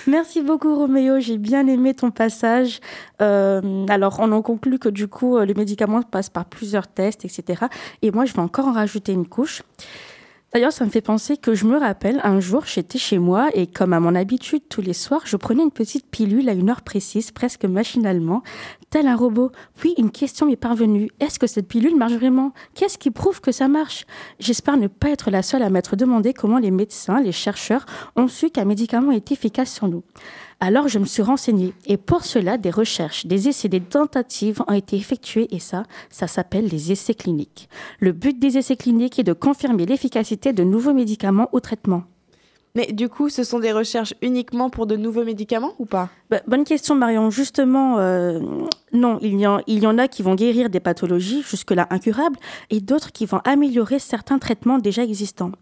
Merci 0.06 0.42
beaucoup 0.42 0.76
Roméo, 0.76 1.18
j'ai 1.18 1.38
bien 1.38 1.66
aimé 1.66 1.94
ton 1.94 2.10
passage. 2.10 2.80
Euh, 3.20 3.86
alors 3.88 4.18
on 4.20 4.30
en 4.30 4.42
conclut 4.42 4.78
que 4.78 4.90
du 4.90 5.08
coup 5.08 5.38
le 5.38 5.52
médicament 5.54 6.02
passe 6.02 6.28
par 6.28 6.44
plusieurs 6.44 6.86
tests, 6.86 7.24
etc. 7.24 7.64
Et 8.02 8.10
moi 8.12 8.24
je 8.24 8.34
vais 8.34 8.40
encore 8.40 8.66
en 8.66 8.72
rajouter 8.72 9.12
une 9.12 9.26
couche. 9.26 9.62
D'ailleurs, 10.56 10.72
ça 10.72 10.86
me 10.86 10.90
fait 10.90 11.02
penser 11.02 11.36
que 11.36 11.54
je 11.54 11.66
me 11.66 11.78
rappelle, 11.78 12.18
un 12.24 12.40
jour, 12.40 12.64
j'étais 12.64 12.96
chez 12.96 13.18
moi 13.18 13.50
et 13.52 13.66
comme 13.66 13.92
à 13.92 14.00
mon 14.00 14.14
habitude 14.14 14.62
tous 14.70 14.80
les 14.80 14.94
soirs, 14.94 15.20
je 15.26 15.36
prenais 15.36 15.62
une 15.62 15.70
petite 15.70 16.06
pilule 16.10 16.48
à 16.48 16.54
une 16.54 16.70
heure 16.70 16.80
précise, 16.80 17.30
presque 17.30 17.66
machinalement, 17.66 18.42
tel 18.88 19.06
un 19.06 19.16
robot. 19.16 19.52
Puis 19.74 19.92
une 19.98 20.10
question 20.10 20.46
m'est 20.46 20.56
parvenue. 20.56 21.10
Est-ce 21.20 21.38
que 21.38 21.46
cette 21.46 21.68
pilule 21.68 21.94
marche 21.94 22.14
vraiment? 22.14 22.54
Qu'est-ce 22.74 22.96
qui 22.96 23.10
prouve 23.10 23.42
que 23.42 23.52
ça 23.52 23.68
marche? 23.68 24.06
J'espère 24.40 24.78
ne 24.78 24.86
pas 24.86 25.10
être 25.10 25.30
la 25.30 25.42
seule 25.42 25.60
à 25.60 25.68
m'être 25.68 25.94
demandé 25.94 26.32
comment 26.32 26.56
les 26.56 26.70
médecins, 26.70 27.20
les 27.20 27.32
chercheurs 27.32 27.84
ont 28.16 28.26
su 28.26 28.48
qu'un 28.48 28.64
médicament 28.64 29.12
est 29.12 29.30
efficace 29.32 29.70
sur 29.70 29.88
nous. 29.88 30.04
Alors 30.58 30.88
je 30.88 30.98
me 30.98 31.04
suis 31.04 31.22
renseignée 31.22 31.74
et 31.86 31.98
pour 31.98 32.24
cela, 32.24 32.56
des 32.56 32.70
recherches, 32.70 33.26
des 33.26 33.48
essais, 33.48 33.68
des 33.68 33.80
tentatives 33.80 34.62
ont 34.66 34.72
été 34.72 34.96
effectués 34.96 35.54
et 35.54 35.58
ça, 35.58 35.82
ça 36.08 36.26
s'appelle 36.26 36.66
les 36.66 36.92
essais 36.92 37.14
cliniques. 37.14 37.68
Le 38.00 38.12
but 38.12 38.38
des 38.38 38.56
essais 38.56 38.76
cliniques 38.76 39.18
est 39.18 39.24
de 39.24 39.34
confirmer 39.34 39.84
l'efficacité 39.84 40.54
de 40.54 40.64
nouveaux 40.64 40.94
médicaments 40.94 41.50
ou 41.52 41.60
traitements. 41.60 42.04
Mais 42.74 42.92
du 42.92 43.08
coup, 43.08 43.30
ce 43.30 43.42
sont 43.42 43.58
des 43.58 43.72
recherches 43.72 44.12
uniquement 44.20 44.68
pour 44.68 44.86
de 44.86 44.96
nouveaux 44.96 45.24
médicaments 45.24 45.72
ou 45.78 45.86
pas? 45.86 46.10
Bah, 46.28 46.40
Bonne 46.46 46.64
question, 46.64 46.94
Marion. 46.94 47.30
Justement, 47.30 47.98
euh, 47.98 48.40
non, 48.92 49.18
il 49.22 49.40
y, 49.40 49.46
en, 49.46 49.60
il 49.66 49.82
y 49.82 49.86
en 49.86 49.96
a 49.96 50.08
qui 50.08 50.22
vont 50.22 50.34
guérir 50.34 50.68
des 50.68 50.80
pathologies 50.80 51.42
jusque-là 51.42 51.86
incurables 51.88 52.38
et 52.68 52.80
d'autres 52.80 53.12
qui 53.12 53.24
vont 53.24 53.40
améliorer 53.44 53.98
certains 53.98 54.38
traitements 54.38 54.78
déjà 54.78 55.02
existants. 55.02 55.52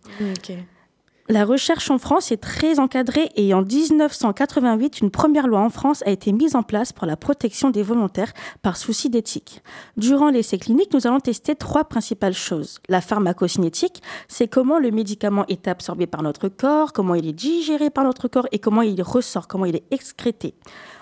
La 1.30 1.46
recherche 1.46 1.90
en 1.90 1.96
France 1.96 2.32
est 2.32 2.36
très 2.36 2.78
encadrée 2.78 3.30
et 3.34 3.54
en 3.54 3.62
1988, 3.62 5.00
une 5.00 5.10
première 5.10 5.46
loi 5.46 5.60
en 5.60 5.70
France 5.70 6.02
a 6.04 6.10
été 6.10 6.32
mise 6.32 6.54
en 6.54 6.62
place 6.62 6.92
pour 6.92 7.06
la 7.06 7.16
protection 7.16 7.70
des 7.70 7.82
volontaires 7.82 8.34
par 8.60 8.76
souci 8.76 9.08
d'éthique. 9.08 9.62
Durant 9.96 10.28
l'essai 10.28 10.58
clinique, 10.58 10.92
nous 10.92 11.06
allons 11.06 11.20
tester 11.20 11.56
trois 11.56 11.84
principales 11.84 12.34
choses. 12.34 12.78
La 12.90 13.00
pharmacocinétique, 13.00 14.02
c'est 14.28 14.48
comment 14.48 14.78
le 14.78 14.90
médicament 14.90 15.46
est 15.48 15.66
absorbé 15.66 16.06
par 16.06 16.22
notre 16.22 16.50
corps, 16.50 16.92
comment 16.92 17.14
il 17.14 17.26
est 17.26 17.32
digéré 17.32 17.88
par 17.88 18.04
notre 18.04 18.28
corps 18.28 18.48
et 18.52 18.58
comment 18.58 18.82
il 18.82 19.00
ressort, 19.00 19.48
comment 19.48 19.64
il 19.64 19.76
est 19.76 19.86
excrété. 19.92 20.54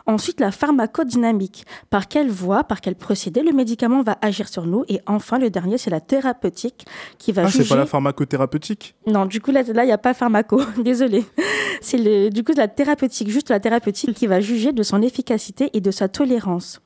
Ensuite, 0.07 0.41
la 0.41 0.51
pharmacodynamique. 0.51 1.65
Par 1.91 2.09
quelle 2.09 2.31
voie, 2.31 2.65
par 2.65 2.81
quel 2.81 2.95
procédé 2.95 3.43
le 3.43 3.53
médicament 3.53 4.03
va 4.03 4.19
agir 4.21 4.49
sur 4.49 4.67
nous? 4.67 4.85
Et 4.89 5.01
enfin, 5.07 5.39
le 5.39 5.51
dernier, 5.51 5.79
c'est 5.79 5.91
la 5.91 6.01
thérapeutique 6.01 6.87
qui 7.19 7.33
va 7.33 7.43
ah, 7.43 7.47
juger... 7.47 7.65
c'est 7.65 7.69
pas 7.69 7.77
la 7.77 7.87
pharmacothérapeutique? 7.87 8.95
Non, 9.07 9.27
du 9.27 9.41
coup, 9.41 9.51
là, 9.51 9.63
il 9.63 9.73
n'y 9.73 9.93
a 9.93 9.99
pas 9.99 10.15
pharmaco. 10.15 10.61
Désolé. 10.79 11.25
C'est 11.81 12.31
du 12.31 12.45
coup 12.45 12.53
la 12.57 12.69
thérapeutique, 12.69 13.29
juste 13.29 13.51
la 13.51 13.59
thérapeutique 13.59 14.15
qui 14.15 14.27
va 14.27 14.41
juger 14.41 14.73
de 14.73 14.83
son 14.83 15.03
efficacité 15.03 15.71
et 15.75 15.81
de 15.81 15.91
sa 15.91 16.09
tolérance. 16.09 16.81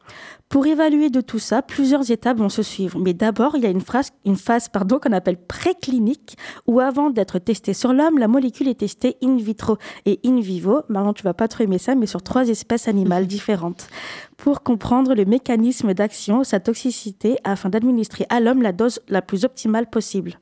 Pour 0.48 0.66
évaluer 0.66 1.10
de 1.10 1.20
tout 1.20 1.40
ça, 1.40 1.60
plusieurs 1.60 2.10
étapes 2.10 2.38
vont 2.38 2.48
se 2.48 2.62
suivre. 2.62 2.98
Mais 3.00 3.14
d'abord, 3.14 3.56
il 3.56 3.64
y 3.64 3.66
a 3.66 3.70
une, 3.70 3.80
phase, 3.80 4.10
une 4.24 4.36
phase 4.36 4.68
pardon, 4.68 5.00
qu'on 5.00 5.12
appelle 5.12 5.38
préclinique, 5.38 6.36
où 6.66 6.78
avant 6.78 7.10
d'être 7.10 7.40
testée 7.40 7.74
sur 7.74 7.92
l'homme, 7.92 8.18
la 8.18 8.28
molécule 8.28 8.68
est 8.68 8.80
testée 8.80 9.16
in 9.22 9.36
vitro 9.36 9.76
et 10.04 10.20
in 10.24 10.40
vivo. 10.40 10.82
Maintenant, 10.88 11.14
tu 11.14 11.24
vas 11.24 11.34
pas 11.34 11.48
trop 11.48 11.64
aimer 11.64 11.78
ça, 11.78 11.96
mais 11.96 12.06
sur 12.06 12.22
trois 12.22 12.48
espèces 12.48 12.86
animales 12.86 13.26
différentes, 13.26 13.88
pour 14.36 14.62
comprendre 14.62 15.14
le 15.14 15.24
mécanisme 15.24 15.94
d'action, 15.94 16.44
sa 16.44 16.60
toxicité, 16.60 17.38
afin 17.42 17.68
d'administrer 17.68 18.26
à 18.28 18.38
l'homme 18.38 18.62
la 18.62 18.72
dose 18.72 19.00
la 19.08 19.22
plus 19.22 19.44
optimale 19.44 19.90
possible. 19.90 20.38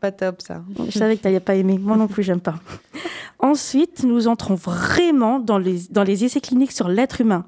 Pas 0.00 0.12
top 0.12 0.42
ça. 0.42 0.62
Je 0.86 0.96
savais 0.96 1.16
que 1.16 1.22
tu 1.22 1.26
n'avais 1.26 1.40
pas 1.40 1.56
aimé. 1.56 1.76
Moi 1.76 1.96
non 1.96 2.06
plus, 2.06 2.22
j'aime 2.22 2.40
pas. 2.40 2.54
Ensuite, 3.40 4.04
nous 4.04 4.28
entrons 4.28 4.54
vraiment 4.54 5.40
dans 5.40 5.58
les, 5.58 5.80
dans 5.90 6.04
les 6.04 6.24
essais 6.24 6.40
cliniques 6.40 6.72
sur 6.72 6.88
l'être 6.88 7.20
humain. 7.20 7.44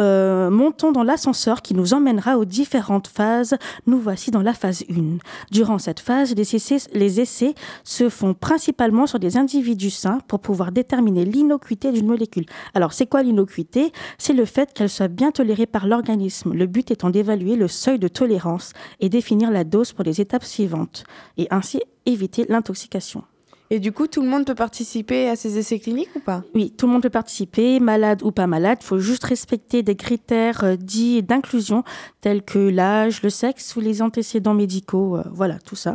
Euh, 0.00 0.50
montons 0.50 0.92
dans 0.92 1.02
l'ascenseur 1.02 1.62
qui 1.62 1.74
nous 1.74 1.94
emmènera 1.94 2.38
aux 2.38 2.44
différentes 2.44 3.08
phases. 3.08 3.56
Nous 3.86 3.98
voici 3.98 4.30
dans 4.30 4.42
la 4.42 4.54
phase 4.54 4.84
1. 4.90 5.18
Durant 5.50 5.78
cette 5.78 6.00
phase, 6.00 6.34
les 6.34 6.56
essais, 6.56 6.78
les 6.92 7.20
essais 7.20 7.54
se 7.84 8.08
font 8.08 8.34
principalement 8.34 9.06
sur 9.06 9.18
des 9.18 9.36
individus 9.36 9.90
sains 9.90 10.20
pour 10.26 10.40
pouvoir 10.40 10.72
déterminer 10.72 11.24
l'innocuité 11.24 11.92
d'une 11.92 12.06
molécule. 12.06 12.46
Alors, 12.74 12.92
c'est 12.92 13.06
quoi 13.06 13.22
l'innocuité? 13.22 13.92
C'est 14.18 14.32
le 14.32 14.44
fait 14.44 14.72
qu'elle 14.72 14.90
soit 14.90 15.08
bien 15.08 15.30
tolérée 15.30 15.66
par 15.66 15.86
l'organisme. 15.86 16.52
Le 16.54 16.66
but 16.66 16.90
étant 16.90 17.10
d'évaluer 17.10 17.56
le 17.56 17.68
seuil 17.68 17.98
de 17.98 18.08
tolérance 18.08 18.72
et 19.00 19.08
définir 19.08 19.50
la 19.50 19.64
dose 19.64 19.92
pour 19.92 20.04
les 20.04 20.20
étapes 20.20 20.44
suivantes, 20.44 21.04
et 21.36 21.46
ainsi 21.50 21.80
éviter 22.06 22.46
l'intoxication. 22.48 23.24
Et 23.72 23.78
du 23.78 23.92
coup, 23.92 24.08
tout 24.08 24.20
le 24.20 24.26
monde 24.28 24.44
peut 24.44 24.56
participer 24.56 25.28
à 25.28 25.36
ces 25.36 25.56
essais 25.56 25.78
cliniques 25.78 26.10
ou 26.16 26.18
pas? 26.20 26.42
Oui, 26.56 26.72
tout 26.76 26.86
le 26.86 26.92
monde 26.92 27.02
peut 27.02 27.08
participer, 27.10 27.78
malade 27.78 28.20
ou 28.24 28.32
pas 28.32 28.48
malade. 28.48 28.78
Il 28.80 28.84
faut 28.84 28.98
juste 28.98 29.22
respecter 29.22 29.84
des 29.84 29.94
critères 29.94 30.64
euh, 30.64 30.74
dits 30.74 31.22
d'inclusion, 31.22 31.84
tels 32.20 32.42
que 32.42 32.58
l'âge, 32.58 33.22
le 33.22 33.30
sexe 33.30 33.76
ou 33.76 33.80
les 33.80 34.02
antécédents 34.02 34.54
médicaux. 34.54 35.18
euh, 35.18 35.22
voilà, 35.32 35.58
tout 35.60 35.76
ça. 35.76 35.94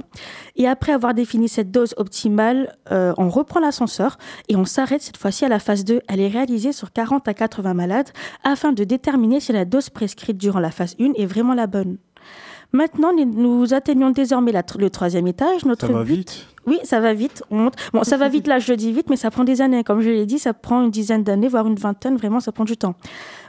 Et 0.56 0.68
après 0.70 0.94
avoir 0.94 1.14
défini 1.14 1.50
cette 1.50 1.70
dose 1.70 1.94
optimale, 1.98 2.74
euh, 2.94 3.14
on 3.18 3.28
reprend 3.28 3.60
l'ascenseur 3.60 4.18
et 4.48 4.56
on 4.56 4.64
s'arrête 4.64 5.02
cette 5.02 5.18
fois-ci 5.18 5.44
à 5.44 5.50
la 5.50 5.60
phase 5.60 5.84
2. 5.84 6.00
Elle 6.08 6.22
est 6.22 6.30
réalisée 6.30 6.72
sur 6.72 6.94
40 6.94 7.28
à 7.28 7.34
80 7.34 7.74
malades 7.74 8.08
afin 8.46 8.72
de 8.72 8.86
déterminer 8.86 9.42
si 9.42 9.52
la 9.52 9.66
dose 9.66 9.90
prescrite 9.90 10.38
durant 10.38 10.60
la 10.62 10.72
phase 10.72 10.96
1 10.98 11.12
est 11.16 11.26
vraiment 11.26 11.54
la 11.54 11.68
bonne. 11.68 11.98
Maintenant, 12.72 13.12
nous- 13.14 13.74
atteignons 13.74 14.12
désormais 14.12 14.52
la 14.52 14.64
le 14.80 14.90
troisième 14.90 15.28
étage. 15.28 15.66
Notre 15.66 15.88
Ça 15.88 15.94
va 15.94 16.04
but- 16.04 16.16
vite. 16.16 16.48
Oui, 16.66 16.80
ça 16.84 17.00
va 17.00 17.14
vite. 17.14 17.44
On 17.52 17.58
monte. 17.58 17.76
Bon, 17.94 18.04
ça 18.04 18.18
va 18.18 18.28
vite 18.28 18.48
là, 18.48 18.60
je 18.60 18.72
le 18.72 18.78
dis 18.78 18.92
vite, 18.92 19.10
mais 19.10 19.16
ça 19.16 19.30
prend 19.30 19.44
des 19.44 19.62
années. 19.62 19.84
Comme 19.84 20.02
je 20.02 20.10
l'ai 20.10 20.26
dit, 20.26 20.40
ça 20.40 20.54
prend 20.54 20.84
une 20.84 20.92
dizaine 20.92 21.24
d'années, 21.24 21.48
voire 21.48 21.68
une 21.68 21.76
vingtaine. 21.76 22.18
Vraiment, 22.18 22.40
ça 22.40 22.52
prend 22.52 22.64
du 22.64 22.76
temps. 22.78 22.96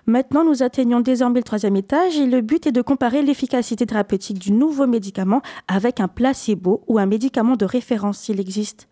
Maintenant, 0.07 0.45
nous 0.45 0.63
atteignons 0.63 1.01
désormais 1.01 1.41
le 1.41 1.45
troisième 1.45 1.77
étage 1.77 2.19
et 2.19 2.27
le 2.27 2.41
but 2.41 2.67
est 2.67 2.73
de 2.73 2.83
comparer 2.83 3.23
l'efficacité 3.23 3.87
thérapeutique 3.87 4.39
du 4.39 4.53
nouveau 4.53 4.87
médicament 4.87 5.41
avec 5.67 6.01
un 6.01 6.09
placebo 6.09 6.83
ou 6.87 6.99
un 6.99 7.07
médicament 7.07 7.57
de 7.57 7.65
référence 7.65 8.19
s'il 8.19 8.39
existe. 8.39 8.89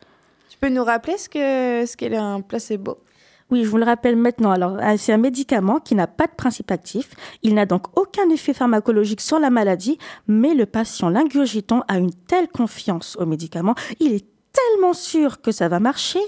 Tu 0.49 0.59
peux 0.59 0.69
nous 0.69 0.85
rappeler 0.85 1.16
ce 1.19 1.28
que 1.28 1.87
ce 1.87 1.97
qu'est 1.97 2.14
un 2.16 2.40
placebo? 2.40 2.97
Oui, 3.55 3.63
je 3.63 3.69
vous 3.69 3.77
le 3.79 3.85
rappelle 3.85 4.17
maintenant. 4.17 4.51
Alors, 4.51 4.79
euh, 4.81 4.95
c'est 4.99 5.13
un 5.13 5.17
médicament 5.17 5.79
qui 5.79 5.95
n'a 5.95 6.09
pas 6.09 6.27
de 6.27 6.33
principe 6.37 6.73
actif. 6.73 7.11
Il 7.45 7.55
n'a 7.55 7.67
donc 7.67 7.87
aucun 7.97 8.29
effet 8.31 8.53
pharmacologique 8.53 9.21
sur 9.21 9.39
la 9.39 9.49
maladie, 9.49 9.97
mais 10.27 10.55
le 10.55 10.67
patient 10.67 11.09
l'ingurgitant 11.09 11.85
a 11.87 11.99
une 11.99 12.13
telle 12.13 12.49
confiance 12.49 13.17
au 13.21 13.27
médicament, 13.27 13.77
il 14.01 14.13
est 14.13 14.27
tellement 14.53 14.93
sûr 14.93 15.41
que 15.41 15.53
ça 15.53 15.69
va 15.69 15.79
marcher. 15.79 16.19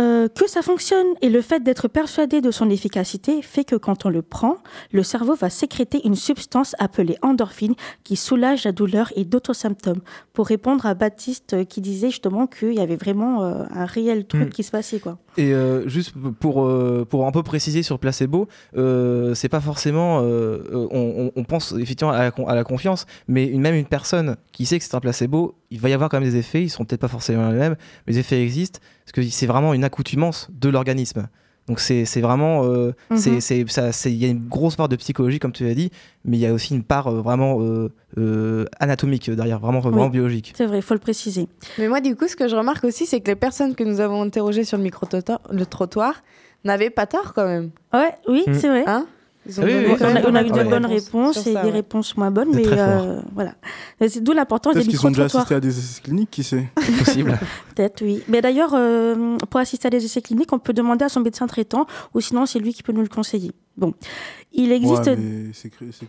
euh, 0.00 0.28
que 0.28 0.48
ça 0.48 0.62
fonctionne 0.62 1.08
et 1.22 1.28
le 1.28 1.42
fait 1.42 1.60
d'être 1.60 1.88
persuadé 1.88 2.40
de 2.40 2.52
son 2.52 2.70
efficacité 2.70 3.42
fait 3.42 3.64
que 3.64 3.74
quand 3.74 4.06
on 4.06 4.10
le 4.10 4.22
prend, 4.22 4.58
le 4.92 5.02
cerveau 5.02 5.34
va 5.34 5.50
sécréter 5.50 6.00
une 6.06 6.14
substance 6.14 6.76
appelée 6.78 7.16
endorphine 7.20 7.74
qui 8.04 8.14
soulage 8.14 8.62
la 8.64 8.70
douleur 8.70 9.12
et 9.16 9.24
d'autres 9.24 9.54
symptômes. 9.54 10.00
Pour 10.34 10.46
répondre 10.46 10.86
à 10.86 10.94
Baptiste 10.94 11.66
qui 11.66 11.80
disait 11.80 12.10
justement 12.10 12.46
qu'il 12.46 12.74
y 12.74 12.80
avait 12.80 12.94
vraiment 12.94 13.42
euh, 13.42 13.64
un 13.74 13.86
réel 13.86 14.24
truc 14.24 14.50
Mm. 14.50 14.50
qui 14.50 14.62
se 14.62 14.70
passait 14.70 15.00
quoi. 15.00 15.18
Et 15.38 15.54
euh, 15.54 15.88
juste 15.88 16.14
pour, 16.40 16.66
euh, 16.66 17.06
pour 17.08 17.24
un 17.28 17.30
peu 17.30 17.44
préciser 17.44 17.84
sur 17.84 18.00
placebo, 18.00 18.48
euh, 18.76 19.36
c'est 19.36 19.48
pas 19.48 19.60
forcément. 19.60 20.18
on, 20.18 21.44
pense 21.44 21.72
effectivement 21.78 22.12
à 22.12 22.54
la, 22.56 22.64
confiance, 22.64 23.06
mais 23.28 23.46
même 23.46 23.76
une 23.76 23.86
personne 23.86 24.36
qui 24.50 24.66
sait 24.66 24.80
que 24.80 24.84
c'est 24.84 24.96
un 24.96 25.00
placebo, 25.00 25.54
il 25.70 25.78
va 25.78 25.90
y 25.90 25.92
avoir 25.92 26.10
quand 26.10 26.18
même 26.18 26.28
des 26.28 26.36
effets, 26.36 26.64
ils 26.64 26.68
sont 26.68 26.84
peut-être 26.84 27.00
pas 27.00 27.08
forcément 27.08 27.50
les 27.50 27.56
mêmes, 27.56 27.76
mais 28.06 28.14
les 28.14 28.18
effets 28.18 28.42
existent, 28.42 28.80
parce 29.04 29.12
que 29.12 29.22
c'est 29.30 29.46
vraiment 29.46 29.74
une 29.74 29.84
accoutumance 29.84 30.48
de 30.50 30.68
l'organisme. 30.68 31.28
Donc 31.68 31.80
c'est 31.80 32.04
c'est 32.06 32.20
vraiment. 32.22 32.64
euh, 32.64 32.92
c'est- 33.14 33.40
c'est- 33.40 33.68
ça- 33.70 33.92
c'est- 33.92 34.10
Il 34.10 34.16
y 34.16 34.24
a 34.24 34.28
une 34.28 34.48
grosse 34.48 34.74
part 34.76 34.88
de 34.88 34.96
psychologie, 34.96 35.38
comme 35.38 35.52
tu 35.52 35.64
l'as 35.64 35.74
dit, 35.74 35.90
mais 36.24 36.36
il 36.38 36.40
y 36.40 36.46
a 36.46 36.52
aussi 36.54 36.74
une 36.74 36.82
part 36.82 37.08
euh, 37.08 37.20
vraiment 37.20 37.60
euh, 37.60 37.90
euh, 38.16 38.64
anatomique 38.80 39.30
derrière, 39.30 39.58
vraiment, 39.60 39.80
vraiment 39.80 40.04
Oui. 40.04 40.10
biologique. 40.10 40.54
C'est 40.56 40.64
vrai, 40.66 40.78
il 40.78 40.82
faut 40.82 40.94
le 40.94 41.00
préciser. 41.00 41.46
Mais 41.78 41.88
moi, 41.88 42.00
du 42.00 42.16
coup, 42.16 42.26
ce 42.26 42.36
que 42.36 42.48
je 42.48 42.56
remarque 42.56 42.84
aussi, 42.84 43.04
c'est 43.06 43.20
que 43.20 43.28
les 43.30 43.36
personnes 43.36 43.74
que 43.74 43.84
nous 43.84 44.00
avons 44.00 44.22
interrogées 44.22 44.64
sur 44.64 44.78
le 44.78 44.82
micro-trottoir 44.82 45.40
le 45.50 45.66
trottoir 45.66 46.22
n'avaient 46.64 46.90
pas 46.90 47.06
tort 47.06 47.34
quand 47.34 47.46
même. 47.46 47.70
Ouais, 47.92 48.10
oui, 48.28 48.44
Mm. 48.46 48.54
c'est 48.54 48.68
vrai. 48.68 48.84
Hein? 48.86 49.06
Ils 49.48 49.60
ont 49.60 49.64
Oui, 49.64 49.72
donné 49.72 49.86
oui, 49.88 49.94
on, 50.00 50.34
a, 50.34 50.42
on 50.42 50.44
eu 50.46 50.50
de 50.50 50.68
bonnes 50.68 50.86
réponses 50.86 51.38
et 51.46 51.52
ça, 51.54 51.62
des 51.62 51.68
ouais. 51.68 51.72
réponses 51.72 52.16
moins 52.18 52.30
bonnes, 52.30 52.50
mais 52.52 52.64
euh, 52.66 53.20
voilà. 53.34 53.54
C'est 54.06 54.22
d'où 54.22 54.32
l'importance 54.32 54.74
des 54.74 54.80
Peut-être 54.80 54.90
qu'ils 54.90 55.06
ont 55.06 55.10
déjà 55.10 55.24
micro-trottoirs. 55.24 55.42
assisté 55.42 55.54
à 55.54 55.60
des 55.60 55.78
essais 55.78 56.02
cliniques, 56.02 56.30
qui 56.30 56.42
sait 56.44 56.68
Possible. 56.98 57.38
Peut-être, 57.74 58.02
oui. 58.02 58.22
Mais 58.28 58.42
d'ailleurs, 58.42 58.72
euh, 58.74 59.36
pour 59.48 59.58
assister 59.60 59.86
à 59.86 59.90
des 59.90 60.04
essais 60.04 60.20
cliniques, 60.20 60.52
on 60.52 60.58
peut 60.58 60.74
demander 60.74 61.04
à 61.06 61.08
son 61.08 61.20
médecin 61.20 61.46
traitant, 61.46 61.86
ou 62.14 62.20
sinon 62.20 62.44
c'est 62.44 62.58
lui 62.58 62.74
qui 62.74 62.82
peut 62.82 62.92
nous 62.92 63.00
le 63.00 63.08
conseiller. 63.08 63.52
Bon, 63.78 63.94
il 64.52 64.72
existe. 64.72 65.06
Ouais, 65.06 65.16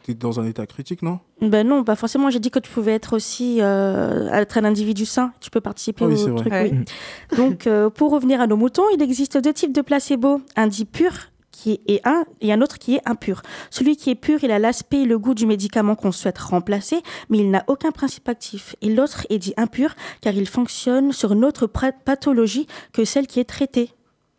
t'es 0.03 0.13
dans 0.15 0.39
un 0.39 0.45
état 0.45 0.65
critique, 0.65 1.01
non? 1.03 1.19
Ben 1.41 1.65
non, 1.65 1.83
pas 1.83 1.95
forcément. 1.95 2.29
J'ai 2.31 2.39
dit 2.39 2.49
que 2.49 2.57
tu 2.59 2.69
pouvais 2.71 2.93
être 2.95 3.15
aussi 3.15 3.59
euh, 3.61 4.27
être 4.33 4.57
un 4.57 4.65
individu 4.65 5.05
sain. 5.05 5.31
Tu 5.39 5.49
peux 5.51 5.61
participer 5.61 6.03
Ah 6.05 6.07
oui, 6.07 6.21
au 6.23 6.35
truc. 6.35 6.51
Ouais. 6.51 6.71
oui. 6.73 7.37
Donc, 7.37 7.69
pour 7.93 8.11
revenir 8.11 8.41
à 8.41 8.47
nos 8.47 8.57
moutons, 8.57 8.83
il 8.95 9.01
existe 9.03 9.37
deux 9.37 9.53
types 9.53 9.71
de 9.73 9.81
placebo. 9.81 10.41
Un 10.55 10.65
dit 10.67 10.85
pur 10.85 11.11
qui 11.59 11.81
est 11.87 12.01
un 12.07 12.23
et 12.41 12.53
un 12.53 12.61
autre 12.61 12.77
qui 12.77 12.95
est 12.95 13.01
impur. 13.05 13.41
Celui 13.69 13.97
qui 13.97 14.09
est 14.09 14.15
pur, 14.15 14.43
il 14.43 14.51
a 14.51 14.59
l'aspect 14.59 15.01
et 15.01 15.05
le 15.05 15.19
goût 15.19 15.33
du 15.33 15.45
médicament 15.45 15.95
qu'on 15.95 16.11
souhaite 16.11 16.37
remplacer, 16.37 17.01
mais 17.29 17.39
il 17.39 17.51
n'a 17.51 17.63
aucun 17.67 17.91
principe 17.91 18.29
actif. 18.29 18.75
Et 18.81 18.89
l'autre 18.93 19.27
est 19.29 19.39
dit 19.39 19.53
impur 19.57 19.95
car 20.21 20.33
il 20.33 20.47
fonctionne 20.47 21.11
sur 21.11 21.33
une 21.33 21.43
autre 21.43 21.67
pathologie 21.67 22.67
que 22.93 23.03
celle 23.03 23.27
qui 23.27 23.39
est 23.39 23.49
traitée. 23.49 23.91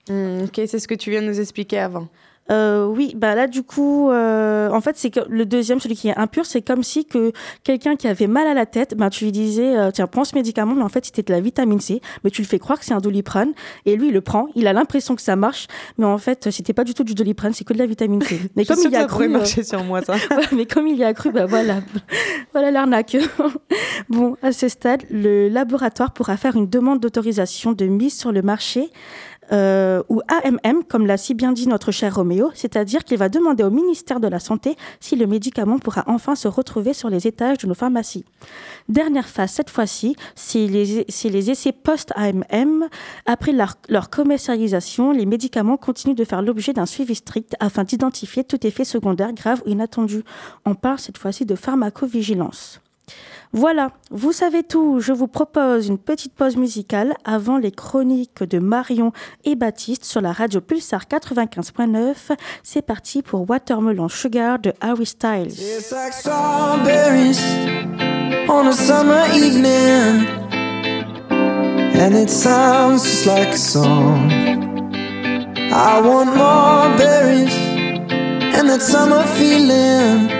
Hmm, 0.08 0.44
ok, 0.44 0.62
c'est 0.66 0.78
ce 0.78 0.88
que 0.88 0.94
tu 0.94 1.10
viens 1.10 1.20
de 1.20 1.26
nous 1.26 1.40
expliquer 1.40 1.78
avant. 1.78 2.08
Euh, 2.50 2.86
oui, 2.86 3.12
bah 3.16 3.34
là 3.34 3.46
du 3.46 3.62
coup, 3.62 4.10
euh, 4.10 4.70
en 4.70 4.80
fait, 4.80 4.96
c'est 4.96 5.10
que 5.10 5.20
le 5.28 5.46
deuxième, 5.46 5.78
celui 5.78 5.94
qui 5.94 6.08
est 6.08 6.16
impur, 6.16 6.46
c'est 6.46 6.62
comme 6.62 6.82
si 6.82 7.04
que 7.04 7.32
quelqu'un 7.62 7.96
qui 7.96 8.08
avait 8.08 8.26
mal 8.26 8.46
à 8.46 8.54
la 8.54 8.66
tête, 8.66 8.96
bah 8.96 9.08
tu 9.08 9.24
lui 9.24 9.32
disais, 9.32 9.76
euh, 9.76 9.90
tiens, 9.92 10.06
prends 10.06 10.24
ce 10.24 10.34
médicament, 10.34 10.74
mais 10.74 10.82
en 10.82 10.88
fait, 10.88 11.06
c'était 11.06 11.22
de 11.22 11.32
la 11.32 11.40
vitamine 11.40 11.80
C, 11.80 12.00
mais 12.24 12.30
tu 12.30 12.42
le 12.42 12.46
fais 12.46 12.58
croire 12.58 12.78
que 12.78 12.84
c'est 12.84 12.94
un 12.94 13.00
doliprane, 13.00 13.52
et 13.86 13.96
lui, 13.96 14.08
il 14.08 14.14
le 14.14 14.20
prend, 14.20 14.48
il 14.56 14.66
a 14.66 14.72
l'impression 14.72 15.14
que 15.14 15.22
ça 15.22 15.36
marche, 15.36 15.68
mais 15.98 16.06
en 16.06 16.18
fait, 16.18 16.50
c'était 16.50 16.72
pas 16.72 16.84
du 16.84 16.94
tout 16.94 17.04
du 17.04 17.14
doliprane, 17.14 17.52
c'est 17.52 17.64
que 17.64 17.72
de 17.72 17.78
la 17.78 17.86
vitamine 17.86 18.22
C. 18.22 18.40
Mais 18.56 18.64
comme 18.64 18.78
il 18.84 18.90
y 18.90 18.96
a 18.96 19.04
cru, 19.04 19.28
marcher 19.28 19.62
sur 19.62 19.84
moi, 19.84 20.02
ça. 20.02 20.14
Ouais, 20.30 20.46
mais 20.52 20.64
comme 20.64 20.86
il 20.86 20.96
y 20.96 21.04
a 21.04 21.12
cru, 21.12 21.32
bah 21.32 21.46
voilà, 21.46 21.80
voilà 22.52 22.70
l'arnaque. 22.70 23.16
bon, 24.08 24.36
à 24.42 24.52
ce 24.52 24.68
stade, 24.68 25.02
le 25.10 25.48
laboratoire 25.48 26.12
pourra 26.12 26.36
faire 26.36 26.56
une 26.56 26.68
demande 26.68 27.00
d'autorisation 27.00 27.72
de 27.72 27.86
mise 27.86 28.16
sur 28.16 28.32
le 28.32 28.42
marché. 28.42 28.90
Euh, 29.52 30.02
ou 30.08 30.20
AMM, 30.28 30.84
comme 30.88 31.06
l'a 31.06 31.16
si 31.16 31.34
bien 31.34 31.52
dit 31.52 31.66
notre 31.66 31.92
cher 31.92 32.14
Roméo, 32.14 32.50
c'est-à-dire 32.54 33.04
qu'il 33.04 33.18
va 33.18 33.28
demander 33.28 33.64
au 33.64 33.70
ministère 33.70 34.20
de 34.20 34.28
la 34.28 34.38
Santé 34.38 34.76
si 35.00 35.16
le 35.16 35.26
médicament 35.26 35.78
pourra 35.78 36.04
enfin 36.06 36.34
se 36.34 36.48
retrouver 36.48 36.94
sur 36.94 37.10
les 37.10 37.26
étages 37.26 37.58
de 37.58 37.66
nos 37.66 37.74
pharmacies. 37.74 38.24
Dernière 38.88 39.28
phase, 39.28 39.52
cette 39.52 39.70
fois-ci, 39.70 40.16
c'est 40.34 40.66
les, 40.66 41.50
essais 41.50 41.72
post-AMM. 41.72 42.88
Après 43.26 43.52
leur 43.52 44.10
commercialisation, 44.10 45.12
les 45.12 45.26
médicaments 45.26 45.76
continuent 45.76 46.14
de 46.14 46.24
faire 46.24 46.42
l'objet 46.42 46.72
d'un 46.72 46.86
suivi 46.86 47.14
strict 47.14 47.54
afin 47.60 47.84
d'identifier 47.84 48.44
tout 48.44 48.66
effet 48.66 48.84
secondaire 48.84 49.32
grave 49.32 49.62
ou 49.66 49.70
inattendu. 49.70 50.22
On 50.64 50.74
parle 50.74 50.98
cette 50.98 51.18
fois-ci 51.18 51.44
de 51.44 51.54
pharmacovigilance. 51.54 52.80
Voilà, 53.52 53.90
vous 54.12 54.32
savez 54.32 54.62
tout. 54.62 55.00
Je 55.00 55.12
vous 55.12 55.26
propose 55.26 55.88
une 55.88 55.98
petite 55.98 56.34
pause 56.34 56.56
musicale 56.56 57.14
avant 57.24 57.58
les 57.58 57.72
chroniques 57.72 58.44
de 58.44 58.60
Marion 58.60 59.12
et 59.44 59.56
Baptiste 59.56 60.04
sur 60.04 60.20
la 60.20 60.32
radio 60.32 60.60
Pulsar 60.60 61.02
95.9. 61.10 62.36
C'est 62.62 62.82
parti 62.82 63.22
pour 63.22 63.50
Watermelon 63.50 64.08
Sugar 64.08 64.60
de 64.60 64.72
Harry 64.80 65.06
Styles. 65.06 65.54
And 71.92 72.14
it 72.14 72.30
sounds 72.30 73.26
like 73.26 73.54
song. 73.54 74.30
I 75.70 76.00
want 76.00 76.34
more 76.34 76.88
berries 76.96 77.54
and 78.54 78.80
summer 78.80 79.22
feeling. 79.36 80.39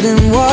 didn't 0.00 0.30
want 0.30 0.47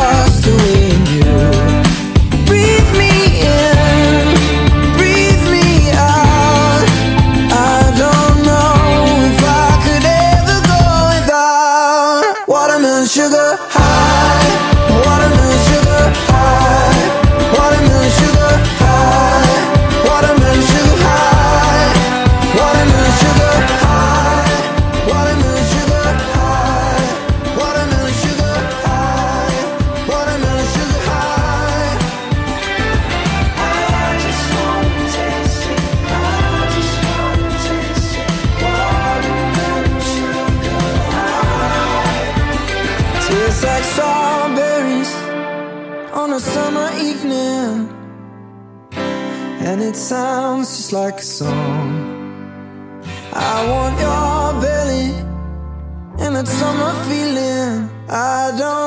summer 56.45 56.93
feeling. 57.05 57.89
I 58.09 58.51
don't 58.57 58.84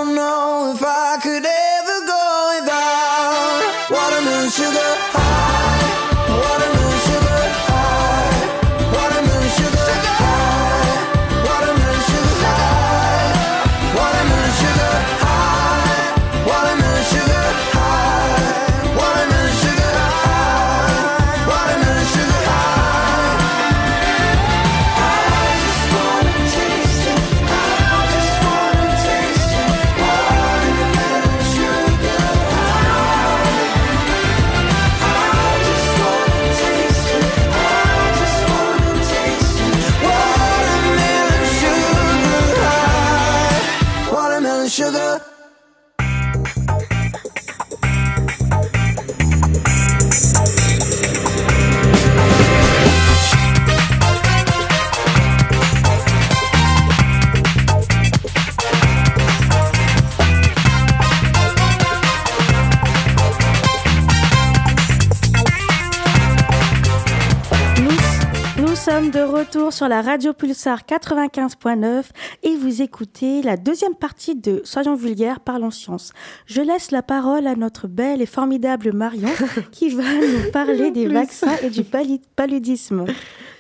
Renato. 69.49 69.58
Sur 69.71 69.89
la 69.89 70.01
radio 70.01 70.33
Pulsar 70.33 70.83
95.9 70.89 72.05
et 72.43 72.57
vous 72.57 72.81
écoutez 72.81 73.43
la 73.43 73.57
deuxième 73.57 73.95
partie 73.95 74.35
de 74.35 74.63
Soyons 74.65 74.95
vulgaires, 74.95 75.41
parlons 75.41 75.71
science. 75.71 76.13
Je 76.47 76.63
laisse 76.63 76.91
la 76.91 77.03
parole 77.03 77.47
à 77.47 77.55
notre 77.55 77.87
belle 77.87 78.23
et 78.23 78.27
formidable 78.27 78.93
Marion 78.95 79.29
qui 79.73 79.91
va 79.91 80.05
nous 80.05 80.51
parler 80.53 80.91
des 80.91 81.07
vaccins 81.07 81.57
et 81.63 81.71
du 81.71 81.83
paludisme. 81.85 83.05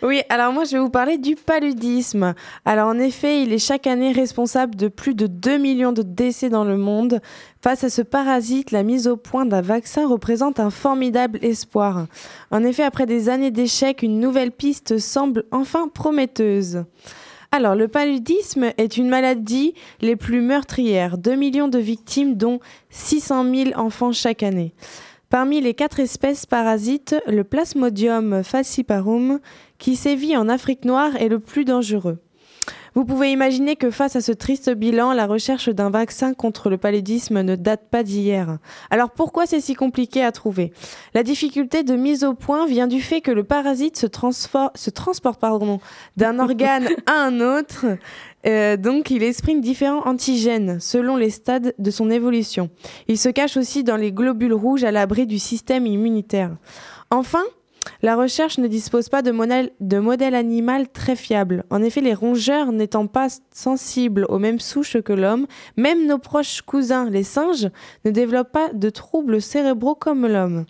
Oui, 0.01 0.23
alors 0.29 0.53
moi 0.53 0.63
je 0.63 0.73
vais 0.77 0.79
vous 0.79 0.91
parler 0.91 1.19
du 1.19 1.35
paludisme. 1.35 2.35
Alors 2.65 2.89
en 2.89 2.99
effet, 3.01 3.43
il 3.43 3.53
est 3.53 3.59
chaque 3.59 3.89
année 3.89 4.13
responsable 4.13 4.77
de 4.77 4.87
plus 4.87 5.15
de 5.15 5.27
2 5.27 5.59
millions 5.59 5.93
de 5.93 6.03
décès 6.03 6.49
dans 6.49 6.65
le 6.65 6.77
monde. 6.77 7.21
Face 7.61 7.83
à 7.83 7.91
ce 7.91 8.03
parasite, 8.03 8.71
la 8.71 8.85
mise 8.85 9.09
au 9.09 9.17
point 9.17 9.45
d'un 9.45 9.61
vaccin 9.61 10.07
représente 10.07 10.61
un 10.61 10.71
formidable 10.71 11.41
espoir. 11.43 12.07
En 12.53 12.63
effet, 12.63 12.85
après 12.85 13.07
des 13.07 13.29
années 13.29 13.51
d'échecs, 13.51 14.03
une 14.03 14.21
nouvelle 14.21 14.53
piste 14.53 14.99
semble 14.99 15.45
enfin 15.51 15.89
prometteuse. 15.99 16.85
Alors, 17.51 17.75
le 17.75 17.89
paludisme 17.89 18.71
est 18.79 18.99
une 18.99 19.09
maladie 19.09 19.75
les 20.01 20.15
plus 20.15 20.41
meurtrières. 20.41 21.19
2 21.19 21.35
millions 21.35 21.67
de 21.67 21.81
victimes, 21.81 22.37
dont 22.37 22.61
600 22.91 23.53
000 23.53 23.71
enfants 23.75 24.13
chaque 24.13 24.45
année. 24.45 24.75
Parmi 25.29 25.61
les 25.61 25.75
quatre 25.75 25.99
espèces 25.99 26.47
parasites, 26.47 27.17
le 27.27 27.43
Plasmodium 27.43 28.45
falciparum, 28.45 29.41
qui 29.79 29.97
sévit 29.97 30.37
en 30.37 30.49
Afrique 30.49 30.85
noire, 30.85 31.17
est 31.17 31.29
le 31.29 31.41
plus 31.41 31.65
dangereux. 31.65 32.19
Vous 32.99 33.05
pouvez 33.05 33.31
imaginer 33.31 33.77
que 33.77 33.93
face 33.93 34.17
à 34.17 34.21
ce 34.21 34.33
triste 34.33 34.71
bilan, 34.71 35.13
la 35.13 35.29
recherche 35.29 35.69
d'un 35.69 35.89
vaccin 35.89 36.35
contre 36.35 36.69
le 36.69 36.79
paludisme 36.79 37.43
ne 37.43 37.55
date 37.55 37.83
pas 37.89 38.03
d'hier. 38.03 38.59
Alors 38.91 39.11
pourquoi 39.11 39.47
c'est 39.47 39.61
si 39.61 39.75
compliqué 39.75 40.25
à 40.25 40.33
trouver? 40.33 40.73
La 41.15 41.23
difficulté 41.23 41.85
de 41.85 41.95
mise 41.95 42.25
au 42.25 42.35
point 42.35 42.67
vient 42.67 42.89
du 42.89 43.01
fait 43.01 43.21
que 43.21 43.31
le 43.31 43.45
parasite 43.45 43.97
se, 43.97 44.07
transporte 44.07 45.39
pardon, 45.39 45.79
d'un 46.17 46.39
organe 46.41 46.89
à 47.07 47.23
un 47.23 47.41
autre. 47.41 47.87
Euh, 48.47 48.77
donc 48.77 49.13
il 49.13 49.23
exprime 49.23 49.61
différents 49.61 50.05
antigènes 50.05 50.81
selon 50.81 51.15
les 51.15 51.31
stades 51.31 51.75
de 51.79 51.91
son 51.93 52.11
évolution. 52.11 52.69
Il 53.07 53.17
se 53.17 53.29
cache 53.29 53.57
aussi 53.57 53.85
dans 53.85 53.97
les 53.97 54.11
globules 54.11 54.55
rouges 54.55 54.83
à 54.83 54.91
l'abri 54.91 55.29
du 55.29 55.39
système 55.39 55.87
immunitaire. 55.87 56.51
Enfin, 57.13 57.45
la 58.03 58.17
recherche 58.17 58.59
ne 58.59 58.67
dispose 58.67 59.09
pas 59.09 59.23
de 59.23 59.31
modèle, 59.31 60.35
animal 60.35 60.89
très 60.89 61.17
fiable. 61.17 61.65
En 61.71 61.83
effet, 61.83 62.01
les 62.01 62.15
rongeurs 62.15 62.73
n'étant 62.73 63.07
pas 63.07 63.29
sensibles 63.53 64.27
aux 64.29 64.39
mêmes 64.39 64.61
souches 64.61 65.01
que 65.01 65.13
l'homme, 65.13 65.47
même 65.77 66.07
nos 66.07 66.19
proches 66.19 66.63
cousins, 66.63 67.09
les 67.11 67.25
singes, 67.25 67.69
ne 68.05 68.11
développent 68.11 68.53
pas 68.53 68.73
de 68.73 68.91
troubles 68.91 69.41
cérébraux 69.43 69.95
comme 69.95 70.27
l'homme. 70.27 70.65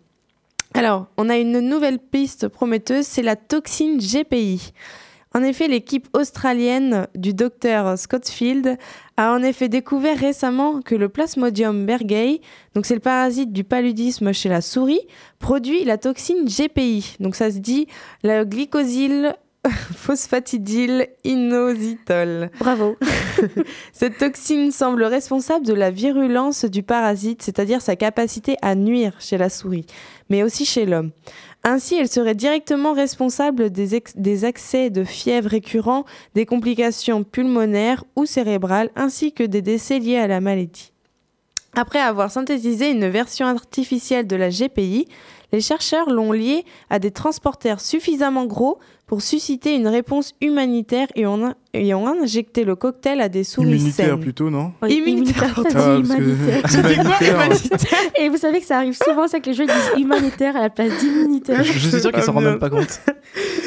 Alors, 0.74 1.07
on 1.16 1.28
a 1.28 1.38
une 1.38 1.61
nouvelle 1.61 1.98
piste 1.98 2.48
prometteuse, 2.48 3.07
c'est 3.07 3.22
la 3.22 3.37
toxine 3.37 3.98
GPI. 3.98 4.72
En 5.34 5.42
effet, 5.42 5.68
l'équipe 5.68 6.08
australienne 6.14 7.06
du 7.14 7.34
docteur 7.34 7.98
Scottfield 7.98 8.78
a 9.16 9.32
en 9.32 9.42
effet 9.42 9.68
découvert 9.68 10.18
récemment 10.18 10.80
que 10.80 10.94
le 10.94 11.08
Plasmodium 11.08 11.84
berghei, 11.84 12.40
donc 12.74 12.86
c'est 12.86 12.94
le 12.94 13.00
parasite 13.00 13.52
du 13.52 13.64
paludisme 13.64 14.32
chez 14.32 14.48
la 14.48 14.60
souris, 14.60 15.00
produit 15.38 15.84
la 15.84 15.98
toxine 15.98 16.46
GPI. 16.46 17.16
Donc 17.20 17.34
ça 17.34 17.50
se 17.50 17.58
dit 17.58 17.88
la 18.22 18.44
glycosyl 18.44 19.34
phosphatidyl 19.96 21.08
inositol. 21.24 22.50
Bravo. 22.58 22.96
Cette 23.92 24.18
toxine 24.18 24.70
semble 24.70 25.04
responsable 25.04 25.66
de 25.66 25.74
la 25.74 25.90
virulence 25.90 26.64
du 26.64 26.82
parasite, 26.82 27.42
c'est-à-dire 27.42 27.82
sa 27.82 27.96
capacité 27.96 28.56
à 28.62 28.74
nuire 28.74 29.12
chez 29.18 29.36
la 29.36 29.50
souris, 29.50 29.86
mais 30.30 30.42
aussi 30.42 30.64
chez 30.64 30.86
l'homme. 30.86 31.10
Ainsi, 31.64 31.96
elle 31.96 32.08
serait 32.08 32.34
directement 32.34 32.92
responsable 32.92 33.70
des, 33.70 34.44
accès 34.44 34.90
de 34.90 35.04
fièvre 35.04 35.50
récurrents, 35.50 36.04
des 36.34 36.46
complications 36.46 37.24
pulmonaires 37.24 38.04
ou 38.16 38.26
cérébrales, 38.26 38.90
ainsi 38.96 39.32
que 39.32 39.42
des 39.42 39.62
décès 39.62 39.98
liés 39.98 40.16
à 40.16 40.28
la 40.28 40.40
maladie. 40.40 40.92
Après 41.74 42.00
avoir 42.00 42.30
synthétisé 42.30 42.90
une 42.90 43.08
version 43.08 43.46
artificielle 43.46 44.26
de 44.26 44.36
la 44.36 44.50
GPI, 44.50 45.06
les 45.52 45.60
chercheurs 45.60 46.10
l'ont 46.10 46.32
liée 46.32 46.64
à 46.90 46.98
des 46.98 47.10
transporteurs 47.10 47.80
suffisamment 47.80 48.46
gros 48.46 48.78
pour 49.06 49.22
susciter 49.22 49.74
une 49.74 49.88
réponse 49.88 50.34
humanitaire 50.40 51.08
et 51.14 51.26
ont, 51.26 51.54
et 51.74 51.92
ont 51.94 52.09
injecté 52.09 52.64
le 52.64 52.74
cocktail 52.76 53.20
à 53.20 53.28
des 53.28 53.44
souris 53.44 53.68
Immunitaire 53.68 54.07
saines. 54.11 54.20
plutôt, 54.20 54.50
non 54.50 54.72
Oui, 54.83 55.02
Immunitaire. 55.07 55.54
Ah, 55.57 55.62
que- 55.62 55.68
Et 58.22 58.28
vous 58.28 58.37
savez 58.38 58.61
que 58.61 58.66
ça 58.66 58.78
arrive 58.78 58.96
souvent, 58.96 59.28
c'est 59.28 59.40
que 59.40 59.46
les 59.46 59.54
gens 59.54 59.64
disent 59.66 59.92
humanitaire 60.02 60.57
à 60.57 60.61
la 60.62 60.70
place 60.70 60.92
d'immunitaire. 60.98 61.62
Je, 61.62 61.72
je 61.72 61.88
suis 61.88 62.00
sûr 62.00 62.11
qu'ils 62.12 62.22
s'en 62.22 62.33
rendent 62.33 62.44
même 62.44 62.59
pas 62.59 62.70
compte. 62.70 63.00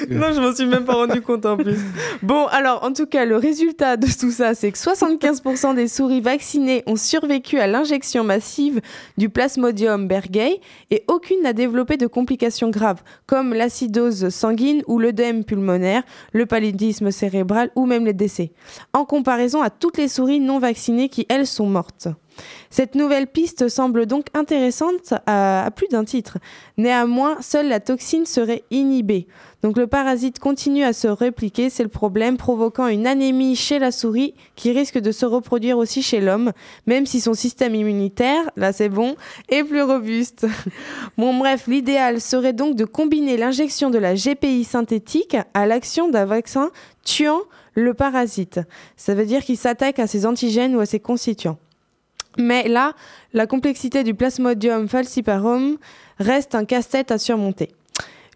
Non, 0.10 0.34
je 0.34 0.42
m'en 0.42 0.54
suis 0.54 0.66
même 0.66 0.84
pas 0.84 0.96
rendu 0.96 1.22
compte 1.22 1.46
en 1.46 1.56
plus. 1.56 1.78
Bon, 2.24 2.48
alors 2.48 2.84
en 2.84 2.92
tout 2.92 3.06
cas, 3.06 3.24
le 3.24 3.38
résultat 3.38 3.98
de 3.98 4.08
tout 4.08 4.32
ça, 4.32 4.56
c'est 4.56 4.72
que 4.72 4.78
75% 4.78 5.76
des 5.76 5.88
souris 5.88 6.20
vaccinées 6.22 6.84
ont 6.88 6.96
survécu 6.96 7.60
à 7.60 7.68
l'injection 7.68 8.24
massive 8.24 8.82
du 9.18 9.30
Plasmodium 9.30 10.08
berghei 10.08 10.60
et 10.90 11.04
aucune 11.08 11.44
n'a 11.44 11.54
développé 11.54 11.98
de 11.98 12.08
complications 12.08 12.72
graves, 12.72 13.02
comme 13.28 13.54
l'acidose 13.54 14.30
sanguine 14.30 14.82
ou 14.88 14.98
l'œdème 15.00 15.44
pulmonaire, 15.46 16.02
le 16.34 16.48
paludisme 16.48 17.12
cérébral 17.12 17.70
ou 17.76 17.86
même 17.91 18.06
les 18.06 18.13
décès, 18.13 18.51
en 18.93 19.06
comparaison 19.06 19.62
à 19.62 19.69
toutes 19.69 19.97
les 19.97 20.08
souris 20.08 20.39
non 20.39 20.60
vaccinées 20.60 21.10
qui, 21.10 21.25
elles, 21.30 21.47
sont 21.47 21.67
mortes. 21.67 22.08
Cette 22.69 22.95
nouvelle 22.95 23.27
piste 23.27 23.67
semble 23.67 24.06
donc 24.06 24.27
intéressante 24.34 25.13
à, 25.25 25.69
plus 25.75 25.88
d'un 25.89 26.06
titre. 26.06 26.38
Néanmoins, 26.77 27.38
seule 27.41 27.67
la 27.67 27.80
toxine 27.80 28.25
serait 28.25 28.63
inhibée. 28.71 29.27
Donc 29.62 29.77
le 29.77 29.86
parasite 29.86 30.39
continue 30.39 30.84
à 30.84 30.93
se 30.93 31.08
répliquer, 31.08 31.69
c'est 31.69 31.84
le 31.84 31.89
problème, 31.89 32.38
provoquant 32.38 32.88
une 32.88 33.06
anémie 33.06 33.56
chez 33.56 33.77
la 33.77 33.91
souris 33.91 34.34
qui 34.56 34.71
risque 34.71 34.97
de 34.97 35.12
se 35.12 35.25
reproduire 35.25 35.77
aussi 35.77 36.01
chez 36.01 36.19
l'homme, 36.19 36.51
même 36.88 37.06
si 37.06 37.21
son 37.21 37.34
système 37.34 37.75
immunitaire, 37.75 38.49
là 38.56 38.73
c'est 38.73 38.89
bon, 38.89 39.15
est 39.49 39.63
plus 39.63 39.84
robuste. 39.84 40.47
bon 41.17 41.38
bref, 41.38 41.67
l'idéal 41.67 42.21
serait 42.21 42.54
donc 42.54 42.75
de 42.75 42.86
combiner 42.86 43.38
l'injection 43.38 43.91
de 43.91 43.99
la 43.99 44.15
GPI 44.15 44.63
synthétique 44.63 45.38
à 45.54 45.67
l'action 45.67 46.10
d'un 46.10 46.25
vaccin 46.25 46.71
tuant 47.04 47.41
le 47.74 47.94
parasite. 47.94 48.60
Ça 48.98 49.14
veut 49.14 49.26
dire 49.26 49.44
qu'il 49.44 49.58
s'attaque 49.58 50.00
à 50.00 50.08
ses 50.08 50.26
antigènes 50.26 50.76
ou 50.76 50.80
à 50.80 50.86
ses 50.86 51.00
constituants. 51.00 51.58
Mais 52.38 52.68
là, 52.68 52.94
la 53.34 53.48
complexité 53.48 54.04
du 54.04 54.14
Plasmodium 54.14 54.88
falciparum 54.88 55.78
reste 56.18 56.56
un 56.56 56.66
casse-tête 56.66 57.12
à 57.12 57.18
surmonter. 57.18 57.70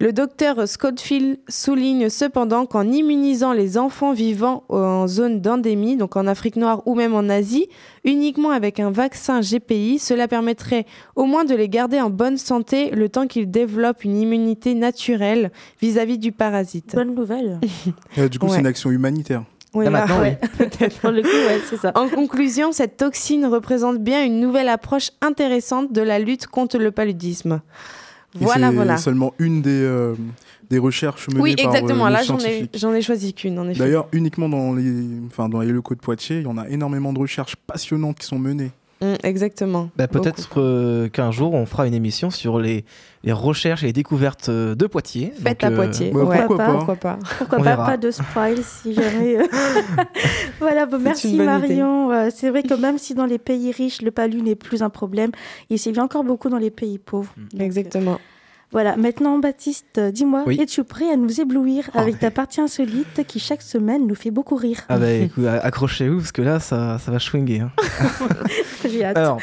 Le 0.01 0.12
docteur 0.12 0.67
Scottfield 0.67 1.39
souligne 1.47 2.10
cependant 2.10 2.65
qu'en 2.65 2.86
immunisant 2.91 3.53
les 3.53 3.77
enfants 3.77 4.12
vivant 4.12 4.65
en 4.67 5.08
zone 5.08 5.39
d'endémie, 5.39 5.95
donc 5.95 6.17
en 6.17 6.27
Afrique 6.27 6.58
noire 6.58 6.81
ou 6.86 6.95
même 6.95 7.13
en 7.15 7.29
Asie, 7.29 7.69
uniquement 8.03 8.49
avec 8.49 8.81
un 8.81 8.91
vaccin 8.91 9.39
GPI, 9.39 9.99
cela 9.99 10.27
permettrait 10.27 10.86
au 11.15 11.23
moins 11.23 11.45
de 11.45 11.55
les 11.55 11.69
garder 11.69 12.01
en 12.01 12.10
bonne 12.10 12.36
santé 12.38 12.89
le 12.91 13.08
temps 13.08 13.25
qu'ils 13.25 13.49
développent 13.49 14.03
une 14.03 14.17
immunité 14.17 14.73
naturelle 14.75 15.49
vis-à-vis 15.81 16.17
du 16.17 16.34
parasite. 16.34 16.93
Bonne 16.93 17.15
nouvelle. 17.15 17.60
Euh, 18.17 18.29
du 18.29 18.39
coup, 18.39 18.47
c'est 18.49 18.60
une 18.60 18.67
action 18.67 18.91
humanitaire. 18.91 19.43
Oui, 19.73 19.86
Ah, 19.88 19.91
bah, 19.91 19.99
maintenant, 19.99 20.21
ouais, 20.21 20.39
peut-être. 20.58 20.99
Pour 20.99 21.12
le 21.12 21.21
coup, 21.21 21.27
ouais, 21.27 21.62
c'est 21.69 21.77
ça. 21.77 21.91
En 21.95 22.08
conclusion, 22.08 22.71
cette 22.71 22.97
toxine 22.97 23.45
représente 23.45 23.97
bien 23.99 24.23
une 24.23 24.39
nouvelle 24.39 24.69
approche 24.69 25.12
intéressante 25.21 25.91
de 25.91 26.01
la 26.01 26.19
lutte 26.19 26.47
contre 26.47 26.77
le 26.77 26.91
paludisme. 26.91 27.62
Voilà, 28.36 28.69
c'est 28.69 28.76
voilà. 28.76 28.98
seulement 28.98 29.34
une 29.39 29.62
des, 29.62 29.71
euh, 29.71 30.13
des 30.69 30.78
recherches 30.78 31.28
menées 31.30 31.41
Oui, 31.41 31.56
par 31.56 31.65
euh, 31.65 31.69
exactement. 31.69 32.06
nos 32.06 32.12
Là, 32.12 32.24
j'en 32.24 32.39
ai, 32.39 32.69
j'en 32.74 32.93
ai 32.93 33.02
choisi 33.02 33.34
qu'une. 33.34 33.74
D'ailleurs, 33.74 34.08
uniquement 34.12 34.50
dans 34.50 34.74
les, 34.74 34.91
enfin, 35.28 35.50
dans 35.50 35.62
les 35.62 35.71
locaux 35.71 35.95
de 35.95 36.00
Poitiers, 36.00 36.38
il 36.39 36.43
y 36.43 36.48
en 36.48 36.58
a 36.58 36.67
énormément 36.69 37.13
de 37.13 37.19
recherches 37.19 37.56
passionnantes 37.56 38.19
qui 38.19 38.26
sont 38.28 38.39
menées. 38.39 38.71
Mm, 39.01 39.13
exactement. 39.23 39.89
Bah, 39.97 40.08
Peut-être 40.08 40.60
euh, 40.62 41.10
qu'un 41.10 41.31
jour 41.31 41.53
on 41.53 41.65
fera 41.65 41.86
une 41.86 41.93
émission 41.93 42.29
sur 42.29 42.60
les, 42.60 42.86
les 43.23 43.34
recherches 43.34 43.84
et 43.84 43.88
les 43.88 43.93
découvertes 43.93 44.49
euh, 44.49 44.73
de 44.75 44.88
Poitiers. 44.88 45.34
Faites 45.36 45.62
Donc, 45.62 45.63
à 45.63 45.67
euh, 45.67 45.75
Poitiers. 45.75 46.12
bah, 46.12 46.23
Ouais, 46.23 46.45
pourquoi 46.45 46.58
pas. 46.58 46.73
Pourquoi 46.73 46.95
pas 46.95 47.19
Pourquoi 47.38 47.60
pas, 47.60 47.97
de 47.97 48.12
spoil 48.12 48.58
si 48.63 48.93
jamais. 48.93 49.38
voilà, 50.60 50.86
bon, 50.86 50.99
merci. 50.99 51.36
Marion. 51.36 52.29
C'est 52.31 52.49
vrai 52.49 52.63
que 52.63 52.73
même 52.73 52.97
si 52.97 53.13
dans 53.13 53.25
les 53.25 53.38
pays 53.38 53.71
riches, 53.71 54.01
le 54.01 54.12
palu 54.12 54.41
n'est 54.41 54.55
plus 54.55 54.81
un 54.81 54.89
problème, 54.89 55.31
il 55.69 55.77
sévit 55.79 55.99
encore 55.99 56.23
beaucoup 56.23 56.49
dans 56.49 56.58
les 56.58 56.71
pays 56.71 56.97
pauvres. 56.97 57.34
Donc, 57.38 57.62
euh, 57.62 57.65
Exactement. 57.65 58.19
Voilà, 58.75 58.97
maintenant 58.97 59.39
Baptiste, 59.39 59.97
euh, 59.99 60.11
dis-moi, 60.11 60.43
Oui. 60.45 60.59
es-tu 60.59 60.83
prêt 60.83 61.09
à 61.09 61.15
nous 61.15 61.39
éblouir 61.39 61.89
Oh, 61.95 61.97
avec 61.99 62.19
ta 62.19 62.29
partie 62.29 62.59
insolite 62.59 63.25
qui 63.25 63.39
chaque 63.39 63.61
semaine 63.61 64.05
nous 64.05 64.15
fait 64.15 64.31
beaucoup 64.31 64.57
rire 64.57 64.81
Ah 64.89 64.97
bah 64.97 65.09
écoute, 65.13 65.45
accrochez-vous 65.45 66.17
parce 66.17 66.33
que 66.33 66.41
là 66.41 66.59
ça, 66.59 66.99
ça 66.99 67.09
va 67.09 67.17
schwinguer. 67.17 67.61
hein. 67.61 67.71
J'ai 68.83 69.05
hâte. 69.05 69.15
Alors, 69.15 69.39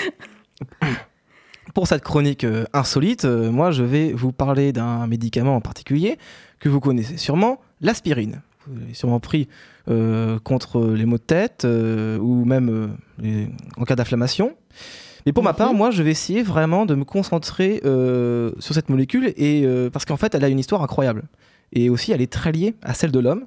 pour 1.75 1.87
cette 1.89 2.03
chronique 2.03 2.45
euh, 2.45 2.67
insolite, 2.75 3.25
euh, 3.25 3.51
moi 3.51 3.71
je 3.71 3.83
vais 3.85 4.13
vous 4.13 4.33
parler 4.33 4.71
d'un 4.75 5.07
médicament 5.07 5.57
en 5.57 5.63
particulier 5.63 6.19
que 6.61 6.69
vous 6.69 6.81
connaissez 6.81 7.17
sûrement, 7.17 7.59
l'aspirine. 7.81 8.43
Vous 8.67 8.79
l'avez 8.79 8.93
sûrement 8.93 9.19
pris 9.19 9.49
euh, 9.89 10.39
contre 10.41 10.89
les 10.89 11.07
maux 11.07 11.17
de 11.17 11.23
tête 11.23 11.65
ou 11.67 12.45
même 12.45 12.97
les- 13.19 13.49
en 13.79 13.85
cas 13.85 13.97
d'inflammation. 13.97 14.55
Mais 15.27 15.33
pour 15.33 15.43
ma 15.45 15.53
part, 15.53 15.75
moi 15.75 15.91
je 15.91 16.03
vais 16.03 16.11
essayer 16.11 16.43
vraiment 16.43 16.87
de 16.87 16.95
me 16.95 17.05
concentrer 17.05 17.81
euh, 17.85 18.53
sur 18.59 18.75
cette 18.75 18.89
molécule 18.89 19.33
et 19.37 19.63
euh, 19.65 19.91
parce 19.91 20.05
qu'en 20.05 20.17
fait 20.17 20.35
elle 20.35 20.45
a 20.45 20.49
une 20.49 20.59
histoire 20.59 20.83
incroyable. 20.83 21.25
Et 21.73 21.89
aussi 21.91 22.13
elle 22.13 22.21
est 22.21 22.33
très 22.33 22.53
liée 22.53 22.75
à 22.83 22.95
celle 22.95 23.13
de 23.13 23.19
l'homme. 23.21 23.45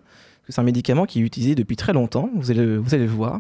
C'est 0.50 0.60
un 0.60 0.64
médicament 0.64 1.06
qui 1.06 1.20
est 1.20 1.24
utilisé 1.24 1.56
depuis 1.56 1.76
très 1.76 1.92
longtemps, 1.94 2.30
vous 2.36 2.52
allez, 2.52 2.78
vous 2.78 2.94
allez 2.94 3.06
le 3.06 3.12
voir. 3.12 3.40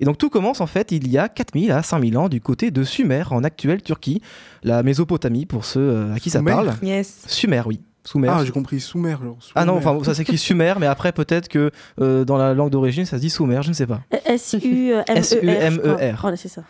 Et 0.00 0.04
donc 0.04 0.16
tout 0.16 0.30
commence 0.30 0.60
en 0.60 0.66
fait 0.66 0.92
il 0.92 1.08
y 1.08 1.18
a 1.18 1.28
4000 1.28 1.72
à 1.72 1.82
5000 1.82 2.16
ans 2.18 2.28
du 2.28 2.40
côté 2.40 2.70
de 2.70 2.84
Sumer 2.84 3.24
en 3.30 3.42
actuelle 3.44 3.82
Turquie, 3.82 4.22
la 4.62 4.82
Mésopotamie 4.82 5.44
pour 5.46 5.64
ceux 5.64 5.80
euh, 5.80 6.14
à 6.14 6.18
qui 6.20 6.30
ça 6.30 6.38
Sumer 6.38 6.50
parle. 6.52 6.74
Yes. 6.82 7.22
Sumer, 7.26 7.62
oui. 7.66 7.80
Sumer. 8.04 8.28
Ah, 8.30 8.42
j'ai 8.44 8.52
compris 8.52 8.80
Soumer. 8.80 9.16
genre, 9.22 9.36
Ah 9.54 9.64
non, 9.66 9.80
Soumer. 9.82 9.86
enfin 9.96 10.04
ça 10.04 10.14
s'écrit 10.14 10.38
Sumer, 10.38 10.74
mais 10.80 10.86
après 10.86 11.12
peut-être 11.12 11.48
que 11.48 11.70
euh, 12.00 12.24
dans 12.24 12.38
la 12.38 12.54
langue 12.54 12.70
d'origine 12.70 13.04
ça 13.04 13.16
se 13.18 13.20
dit 13.20 13.28
Sumer, 13.30 13.60
je 13.62 13.68
ne 13.68 13.74
sais 13.74 13.86
pas. 13.86 14.00
S-U-M-E-R. 14.24 15.04
S-U-M-E-R. 15.16 16.18
Voilà, 16.22 16.36
c'est 16.36 16.48
ça. 16.48 16.62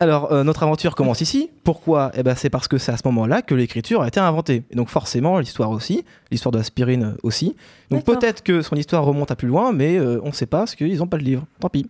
Alors, 0.00 0.32
euh, 0.32 0.42
notre 0.42 0.62
aventure 0.64 0.94
commence 0.94 1.20
ici. 1.20 1.50
Pourquoi? 1.62 2.10
Eh 2.14 2.22
ben, 2.22 2.34
c'est 2.34 2.50
parce 2.50 2.66
que 2.66 2.78
c'est 2.78 2.90
à 2.90 2.96
ce 2.96 3.02
moment-là 3.06 3.40
que 3.40 3.54
l'écriture 3.54 4.02
a 4.02 4.08
été 4.08 4.18
inventée. 4.18 4.64
Et 4.70 4.74
donc, 4.74 4.88
forcément, 4.88 5.38
l'histoire 5.38 5.70
aussi, 5.70 6.04
l'histoire 6.30 6.50
de 6.50 6.58
l'aspirine 6.58 7.16
aussi. 7.22 7.54
Donc, 7.90 8.04
D'accord. 8.04 8.18
peut-être 8.18 8.42
que 8.42 8.62
son 8.62 8.74
histoire 8.74 9.04
remonte 9.04 9.30
à 9.30 9.36
plus 9.36 9.48
loin, 9.48 9.72
mais 9.72 9.96
euh, 9.98 10.20
on 10.24 10.28
ne 10.28 10.32
sait 10.32 10.46
pas 10.46 10.58
parce 10.58 10.74
qu'ils 10.74 10.98
n'ont 10.98 11.06
pas 11.06 11.18
le 11.18 11.24
livre. 11.24 11.46
Tant 11.60 11.68
pis. 11.68 11.88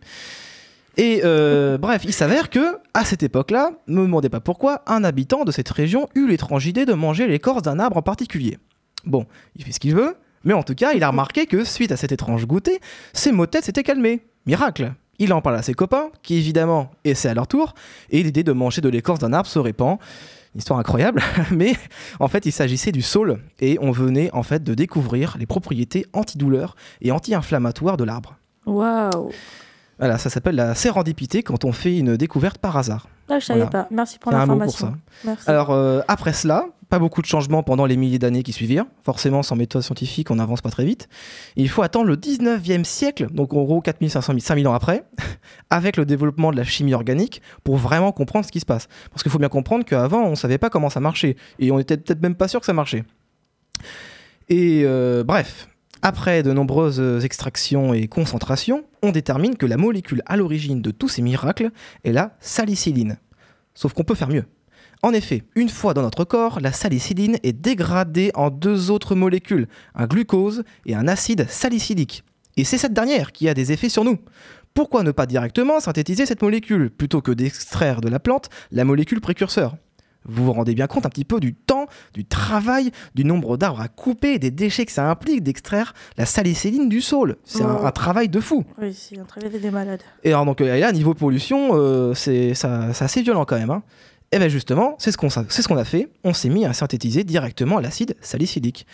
Et 0.98 1.22
euh, 1.24 1.78
bref, 1.80 2.02
il 2.04 2.12
s'avère 2.12 2.50
que, 2.50 2.76
à 2.92 3.04
cette 3.04 3.22
époque-là, 3.22 3.70
ne 3.88 4.00
me 4.00 4.02
demandez 4.02 4.28
pas 4.28 4.40
pourquoi, 4.40 4.82
un 4.86 5.04
habitant 5.04 5.44
de 5.44 5.52
cette 5.52 5.70
région 5.70 6.08
eut 6.14 6.28
l'étrange 6.28 6.66
idée 6.66 6.84
de 6.84 6.92
manger 6.92 7.26
l'écorce 7.26 7.62
d'un 7.62 7.78
arbre 7.78 7.96
en 7.96 8.02
particulier. 8.02 8.58
Bon, 9.06 9.26
il 9.56 9.64
fait 9.64 9.72
ce 9.72 9.80
qu'il 9.80 9.94
veut, 9.94 10.16
mais 10.44 10.52
en 10.52 10.62
tout 10.62 10.74
cas, 10.74 10.92
il 10.92 11.02
a 11.02 11.08
remarqué 11.08 11.46
que, 11.46 11.64
suite 11.64 11.92
à 11.92 11.96
cet 11.96 12.12
étrange 12.12 12.46
goûter, 12.46 12.80
ses 13.12 13.32
maux 13.32 13.46
de 13.46 13.50
tête 13.50 13.64
s'étaient 13.64 13.82
calmés. 13.82 14.20
Miracle 14.44 14.92
Il 15.22 15.32
en 15.32 15.40
parle 15.40 15.54
à 15.54 15.62
ses 15.62 15.74
copains, 15.74 16.10
qui 16.24 16.34
évidemment 16.34 16.90
essaient 17.04 17.28
à 17.28 17.34
leur 17.34 17.46
tour, 17.46 17.74
et 18.10 18.24
l'idée 18.24 18.42
de 18.42 18.50
manger 18.50 18.80
de 18.80 18.88
l'écorce 18.88 19.20
d'un 19.20 19.32
arbre 19.32 19.48
se 19.48 19.60
répand. 19.60 19.98
Une 20.52 20.58
histoire 20.58 20.80
incroyable, 20.80 21.22
mais 21.52 21.74
en 22.18 22.26
fait, 22.26 22.44
il 22.44 22.50
s'agissait 22.50 22.90
du 22.90 23.02
saule, 23.02 23.38
et 23.60 23.78
on 23.80 23.92
venait 23.92 24.30
en 24.32 24.42
fait 24.42 24.64
de 24.64 24.74
découvrir 24.74 25.36
les 25.38 25.46
propriétés 25.46 26.06
antidouleurs 26.12 26.74
et 27.02 27.12
anti-inflammatoires 27.12 27.96
de 27.96 28.02
l'arbre. 28.02 28.36
Waouh. 28.66 29.30
Voilà, 30.02 30.18
ça 30.18 30.30
s'appelle 30.30 30.56
la 30.56 30.74
sérendipité 30.74 31.44
quand 31.44 31.64
on 31.64 31.70
fait 31.70 31.96
une 31.96 32.16
découverte 32.16 32.58
par 32.58 32.76
hasard. 32.76 33.06
Ah, 33.28 33.38
je 33.38 33.44
savais 33.46 33.60
Voilà. 33.60 33.70
pas. 33.84 33.88
Merci 33.92 34.18
pour 34.18 34.32
l'information. 34.32 34.96
Alors 35.46 35.70
euh, 35.70 36.00
après 36.08 36.32
cela, 36.32 36.66
pas 36.88 36.98
beaucoup 36.98 37.22
de 37.22 37.26
changements 37.26 37.62
pendant 37.62 37.86
les 37.86 37.96
milliers 37.96 38.18
d'années 38.18 38.42
qui 38.42 38.52
suivirent. 38.52 38.86
Forcément, 39.04 39.44
sans 39.44 39.54
méthode 39.54 39.80
scientifique, 39.82 40.32
on 40.32 40.34
n'avance 40.34 40.60
pas 40.60 40.70
très 40.70 40.84
vite. 40.84 41.08
Il 41.54 41.68
faut 41.68 41.82
attendre 41.82 42.06
le 42.06 42.16
19e 42.16 42.82
siècle, 42.82 43.28
donc 43.30 43.54
en 43.54 43.62
gros 43.62 43.80
4500 43.80 44.34
5000 44.40 44.66
ans 44.66 44.74
après, 44.74 45.04
avec 45.70 45.96
le 45.96 46.04
développement 46.04 46.50
de 46.50 46.56
la 46.56 46.64
chimie 46.64 46.94
organique, 46.94 47.40
pour 47.62 47.76
vraiment 47.76 48.10
comprendre 48.10 48.44
ce 48.44 48.50
qui 48.50 48.58
se 48.58 48.66
passe. 48.66 48.88
Parce 49.12 49.22
qu'il 49.22 49.30
faut 49.30 49.38
bien 49.38 49.48
comprendre 49.48 49.84
qu'avant, 49.84 50.24
on 50.24 50.30
ne 50.30 50.34
savait 50.34 50.58
pas 50.58 50.68
comment 50.68 50.90
ça 50.90 50.98
marchait, 50.98 51.36
et 51.60 51.70
on 51.70 51.78
était 51.78 51.96
peut-être 51.96 52.20
même 52.22 52.34
pas 52.34 52.48
sûr 52.48 52.58
que 52.58 52.66
ça 52.66 52.72
marchait. 52.72 53.04
Et 54.48 54.82
euh, 54.84 55.22
bref, 55.22 55.68
après 56.02 56.42
de 56.42 56.52
nombreuses 56.52 57.24
extractions 57.24 57.94
et 57.94 58.08
concentrations, 58.08 58.84
on 59.02 59.12
détermine 59.12 59.56
que 59.56 59.66
la 59.66 59.76
molécule 59.76 60.22
à 60.26 60.36
l'origine 60.36 60.82
de 60.82 60.90
tous 60.90 61.08
ces 61.08 61.22
miracles 61.22 61.70
est 62.04 62.12
la 62.12 62.36
salicyline. 62.40 63.18
Sauf 63.74 63.92
qu'on 63.92 64.04
peut 64.04 64.14
faire 64.14 64.28
mieux. 64.28 64.44
En 65.04 65.12
effet, 65.12 65.42
une 65.56 65.68
fois 65.68 65.94
dans 65.94 66.02
notre 66.02 66.24
corps, 66.24 66.60
la 66.60 66.72
salicyline 66.72 67.38
est 67.42 67.52
dégradée 67.52 68.30
en 68.34 68.50
deux 68.50 68.90
autres 68.90 69.14
molécules, 69.14 69.66
un 69.94 70.06
glucose 70.06 70.62
et 70.86 70.94
un 70.94 71.08
acide 71.08 71.48
salicylique. 71.48 72.22
Et 72.56 72.64
c'est 72.64 72.78
cette 72.78 72.92
dernière 72.92 73.32
qui 73.32 73.48
a 73.48 73.54
des 73.54 73.72
effets 73.72 73.88
sur 73.88 74.04
nous. 74.04 74.18
Pourquoi 74.74 75.02
ne 75.02 75.10
pas 75.10 75.26
directement 75.26 75.80
synthétiser 75.80 76.26
cette 76.26 76.42
molécule 76.42 76.90
plutôt 76.90 77.20
que 77.20 77.32
d'extraire 77.32 78.00
de 78.00 78.08
la 78.08 78.20
plante 78.20 78.48
la 78.70 78.84
molécule 78.84 79.20
précurseur? 79.20 79.76
Vous 80.24 80.44
vous 80.44 80.52
rendez 80.52 80.74
bien 80.74 80.86
compte 80.86 81.06
un 81.06 81.08
petit 81.08 81.24
peu 81.24 81.40
du 81.40 81.54
temps, 81.54 81.86
du 82.14 82.24
travail, 82.24 82.90
du 83.14 83.24
nombre 83.24 83.56
d'arbres 83.56 83.80
à 83.80 83.88
couper 83.88 84.34
et 84.34 84.38
des 84.38 84.50
déchets 84.50 84.86
que 84.86 84.92
ça 84.92 85.10
implique 85.10 85.42
d'extraire 85.42 85.94
la 86.16 86.26
salicyline 86.26 86.88
du 86.88 87.00
sol. 87.00 87.36
C'est 87.44 87.62
un- 87.62 87.78
Oh. 87.82 87.86
un 87.86 87.90
travail 87.92 88.28
de 88.28 88.40
fou. 88.40 88.64
Oui, 88.80 88.94
c'est 88.94 89.18
un 89.18 89.24
travail 89.24 89.50
des 89.50 89.70
malades. 89.70 90.02
Et 90.24 90.28
alors 90.28 90.44
donc 90.44 90.60
euh, 90.60 90.74
et 90.76 90.80
là 90.80 90.92
niveau 90.92 91.14
pollution, 91.14 91.70
euh, 91.72 92.14
c'est 92.14 92.54
ça- 92.54 92.90
assez 93.00 93.22
violent 93.22 93.44
quand 93.44 93.58
même. 93.58 93.70
Hein. 93.70 93.82
Et 94.30 94.38
bien 94.38 94.48
justement, 94.48 94.94
c'est 94.98 95.12
ce 95.12 95.18
qu'on 95.18 95.28
sa- 95.30 95.44
c'est 95.48 95.62
ce 95.62 95.68
qu'on 95.68 95.76
a 95.76 95.84
fait. 95.84 96.08
On 96.24 96.32
s'est 96.32 96.48
mis 96.48 96.64
à 96.64 96.72
synthétiser 96.72 97.24
directement 97.24 97.80
l'acide 97.80 98.16
salicylique. 98.20 98.86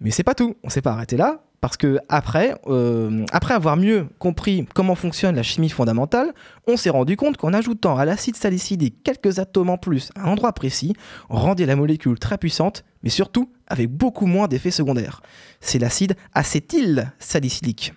Mais 0.00 0.10
c'est 0.10 0.24
pas 0.24 0.34
tout. 0.34 0.56
On 0.64 0.68
s'est 0.70 0.82
pas 0.82 0.92
arrêté 0.92 1.16
là 1.16 1.44
parce 1.64 1.78
que 1.78 1.98
après, 2.10 2.54
euh, 2.66 3.24
après 3.32 3.54
avoir 3.54 3.78
mieux 3.78 4.06
compris 4.18 4.66
comment 4.74 4.94
fonctionne 4.94 5.34
la 5.34 5.42
chimie 5.42 5.70
fondamentale, 5.70 6.34
on 6.66 6.76
s'est 6.76 6.90
rendu 6.90 7.16
compte 7.16 7.38
qu'en 7.38 7.54
ajoutant 7.54 7.96
à 7.96 8.04
l'acide 8.04 8.36
salicylique 8.36 9.02
quelques 9.02 9.38
atomes 9.38 9.70
en 9.70 9.78
plus 9.78 10.10
à 10.14 10.24
un 10.24 10.32
endroit 10.32 10.52
précis, 10.52 10.92
on 11.30 11.36
rendait 11.36 11.64
la 11.64 11.74
molécule 11.74 12.18
très 12.18 12.36
puissante, 12.36 12.84
mais 13.02 13.08
surtout 13.08 13.50
avec 13.66 13.90
beaucoup 13.90 14.26
moins 14.26 14.46
d'effets 14.46 14.70
secondaires. 14.70 15.22
C'est 15.60 15.78
l'acide 15.78 16.16
acétyl 16.34 17.10
salicylique. 17.18 17.94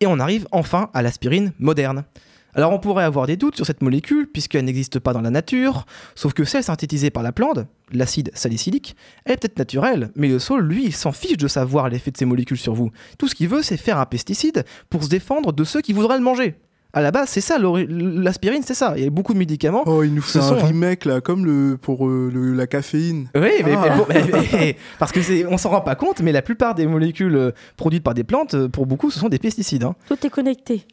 Et 0.00 0.06
on 0.06 0.18
arrive 0.18 0.48
enfin 0.50 0.88
à 0.94 1.02
l'aspirine 1.02 1.52
moderne. 1.58 2.04
Alors 2.54 2.72
on 2.72 2.78
pourrait 2.78 3.04
avoir 3.04 3.26
des 3.26 3.36
doutes 3.36 3.56
sur 3.56 3.66
cette 3.66 3.82
molécule 3.82 4.28
puisqu'elle 4.32 4.64
n'existe 4.64 4.98
pas 4.98 5.12
dans 5.12 5.20
la 5.20 5.30
nature, 5.30 5.86
sauf 6.14 6.32
que 6.32 6.44
celle 6.44 6.62
synthétisée 6.64 7.10
par 7.10 7.22
la 7.22 7.32
plante, 7.32 7.58
l'acide 7.92 8.30
salicylique, 8.34 8.96
elle 9.24 9.34
est 9.34 9.36
peut-être 9.36 9.58
naturelle, 9.58 10.10
mais 10.16 10.28
le 10.28 10.38
sol, 10.38 10.62
lui, 10.64 10.84
il 10.86 10.94
s'en 10.94 11.12
fiche 11.12 11.36
de 11.36 11.48
savoir 11.48 11.88
l'effet 11.88 12.10
de 12.10 12.16
ces 12.16 12.24
molécules 12.24 12.58
sur 12.58 12.74
vous. 12.74 12.90
Tout 13.18 13.28
ce 13.28 13.34
qu'il 13.34 13.48
veut, 13.48 13.62
c'est 13.62 13.76
faire 13.76 13.98
un 13.98 14.06
pesticide 14.06 14.64
pour 14.90 15.04
se 15.04 15.08
défendre 15.08 15.52
de 15.52 15.64
ceux 15.64 15.80
qui 15.80 15.92
voudraient 15.92 16.18
le 16.18 16.24
manger. 16.24 16.54
À 16.96 17.00
la 17.00 17.10
base, 17.10 17.28
c'est 17.28 17.40
ça, 17.40 17.58
l'aspirine, 17.58 18.62
c'est 18.64 18.74
ça. 18.74 18.94
Il 18.96 19.02
y 19.02 19.06
a 19.06 19.10
beaucoup 19.10 19.32
de 19.34 19.38
médicaments. 19.38 19.82
Oh, 19.86 20.04
il 20.04 20.14
nous 20.14 20.22
fait 20.22 20.38
un 20.38 20.42
sont, 20.42 20.54
hein. 20.54 20.64
remake 20.66 21.04
là, 21.06 21.20
comme 21.20 21.44
le 21.44 21.76
pour 21.76 22.06
euh, 22.06 22.30
le- 22.32 22.52
la 22.54 22.68
caféine. 22.68 23.28
Oui, 23.34 23.50
mais, 23.64 23.74
Ah. 23.76 23.80
mais 23.82 23.96
bon, 23.96 24.06
mais- 24.08 24.48
mais- 24.52 24.76
parce 25.00 25.10
que 25.10 25.20
c'est, 25.20 25.44
on 25.46 25.58
s'en 25.58 25.70
rend 25.70 25.80
pas 25.80 25.96
compte, 25.96 26.20
mais 26.20 26.30
la 26.30 26.40
plupart 26.40 26.76
des 26.76 26.86
molécules 26.86 27.34
euh, 27.34 27.50
produites 27.76 28.04
par 28.04 28.14
des 28.14 28.22
plantes, 28.22 28.54
euh, 28.54 28.68
pour 28.68 28.86
beaucoup, 28.86 29.10
ce 29.10 29.18
sont 29.18 29.28
des 29.28 29.40
pesticides. 29.40 29.82
hein. 29.82 29.96
Tout 30.06 30.24
est 30.24 30.30
connecté. 30.30 30.86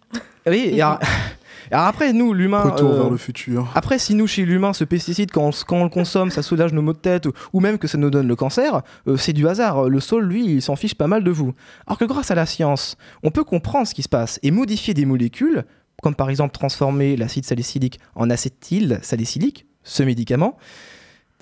Oui, 0.47 0.71
et 0.73 0.81
alors, 0.81 0.97
alors 1.71 1.87
après, 1.87 2.13
nous, 2.13 2.33
l'humain. 2.33 2.61
Retour 2.61 2.91
euh, 2.91 2.97
vers 2.97 3.09
le 3.09 3.17
futur. 3.17 3.71
Après, 3.75 3.99
si 3.99 4.15
nous, 4.15 4.27
chez 4.27 4.45
l'humain, 4.45 4.73
ce 4.73 4.83
pesticide, 4.83 5.31
quand 5.31 5.47
on, 5.47 5.51
quand 5.51 5.77
on 5.77 5.83
le 5.83 5.89
consomme, 5.89 6.31
ça 6.31 6.41
soulage 6.41 6.73
nos 6.73 6.81
maux 6.81 6.93
de 6.93 6.97
tête, 6.97 7.25
ou, 7.25 7.31
ou 7.53 7.59
même 7.59 7.77
que 7.77 7.87
ça 7.87 7.97
nous 7.97 8.09
donne 8.09 8.27
le 8.27 8.35
cancer, 8.35 8.81
euh, 9.07 9.17
c'est 9.17 9.33
du 9.33 9.47
hasard. 9.47 9.89
Le 9.89 9.99
sol, 9.99 10.25
lui, 10.25 10.45
il 10.45 10.61
s'en 10.61 10.75
fiche 10.75 10.95
pas 10.95 11.07
mal 11.07 11.23
de 11.23 11.31
vous. 11.31 11.53
Alors 11.87 11.97
que 11.97 12.05
grâce 12.05 12.31
à 12.31 12.35
la 12.35 12.45
science, 12.45 12.97
on 13.23 13.31
peut 13.31 13.43
comprendre 13.43 13.87
ce 13.87 13.93
qui 13.93 14.03
se 14.03 14.09
passe 14.09 14.39
et 14.43 14.51
modifier 14.51 14.93
des 14.93 15.05
molécules, 15.05 15.63
comme 16.01 16.15
par 16.15 16.29
exemple 16.29 16.53
transformer 16.53 17.15
l'acide 17.15 17.45
salicylique 17.45 17.99
en 18.15 18.29
acétyl 18.29 18.99
salicylique, 19.01 19.65
ce 19.83 20.03
médicament. 20.03 20.57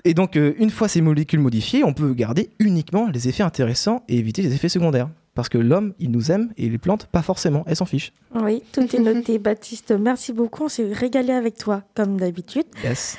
Et 0.04 0.14
donc, 0.14 0.36
euh, 0.36 0.54
une 0.58 0.70
fois 0.70 0.88
ces 0.88 1.00
molécules 1.00 1.40
modifiées, 1.40 1.84
on 1.84 1.92
peut 1.92 2.12
garder 2.14 2.50
uniquement 2.58 3.08
les 3.08 3.28
effets 3.28 3.42
intéressants 3.42 4.04
et 4.08 4.18
éviter 4.18 4.42
les 4.42 4.54
effets 4.54 4.68
secondaires. 4.68 5.08
Parce 5.34 5.48
que 5.48 5.58
l'homme, 5.58 5.94
il 5.98 6.10
nous 6.10 6.30
aime 6.32 6.52
et 6.56 6.68
les 6.68 6.78
plantes, 6.78 7.06
pas 7.06 7.22
forcément, 7.22 7.64
elles 7.66 7.76
s'en 7.76 7.86
fichent. 7.86 8.12
Oui, 8.34 8.62
tout 8.72 8.94
est 8.94 8.98
noté. 8.98 9.38
Baptiste, 9.38 9.92
merci 9.92 10.32
beaucoup. 10.32 10.64
On 10.64 10.68
s'est 10.68 10.92
régalé 10.92 11.32
avec 11.32 11.56
toi, 11.56 11.82
comme 11.94 12.18
d'habitude. 12.18 12.66
Yes. 12.82 13.16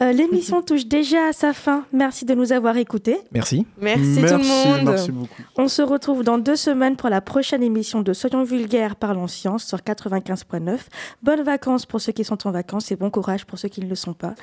Euh, 0.00 0.12
L'émission 0.12 0.60
touche 0.66 0.86
déjà 0.86 1.28
à 1.28 1.32
sa 1.32 1.52
fin. 1.52 1.84
Merci 1.92 2.24
de 2.24 2.34
nous 2.34 2.52
avoir 2.52 2.76
écoutés. 2.76 3.18
Merci. 3.32 3.66
Merci, 3.80 4.16
tout 4.16 4.22
le 4.22 4.46
monde. 4.46 4.90
Merci 4.90 5.12
beaucoup. 5.12 5.42
On 5.56 5.68
se 5.68 5.82
retrouve 5.82 6.24
dans 6.24 6.38
deux 6.38 6.56
semaines 6.56 6.96
pour 6.96 7.08
la 7.08 7.20
prochaine 7.20 7.62
émission 7.62 8.02
de 8.02 8.12
Soyons 8.12 8.44
vulgaires, 8.44 8.96
parlons 8.96 9.28
science 9.28 9.64
sur 9.64 9.78
95.9. 9.78 10.78
Bonnes 11.22 11.42
vacances 11.42 11.86
pour 11.86 12.00
ceux 12.00 12.12
qui 12.12 12.24
sont 12.24 12.46
en 12.46 12.50
vacances 12.50 12.90
et 12.90 12.96
bon 12.96 13.10
courage 13.10 13.46
pour 13.46 13.58
ceux 13.58 13.68
qui 13.68 13.80
ne 13.80 13.88
le 13.88 13.94
sont 13.94 14.14
pas. 14.14 14.34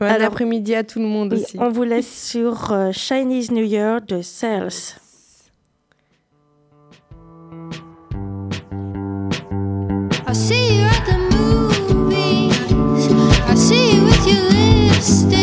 Bon 0.00 0.06
après-midi 0.06 0.74
à 0.74 0.82
tout 0.82 0.98
le 0.98 1.06
monde 1.06 1.34
aussi. 1.34 1.56
on 1.60 1.70
vous 1.70 1.84
laisse 1.84 2.30
sur 2.30 2.72
euh, 2.72 2.90
Chinese 2.92 3.52
New 3.52 3.64
Year 3.64 4.00
de 4.00 4.20
Sales. 4.20 4.70
stay 15.02 15.41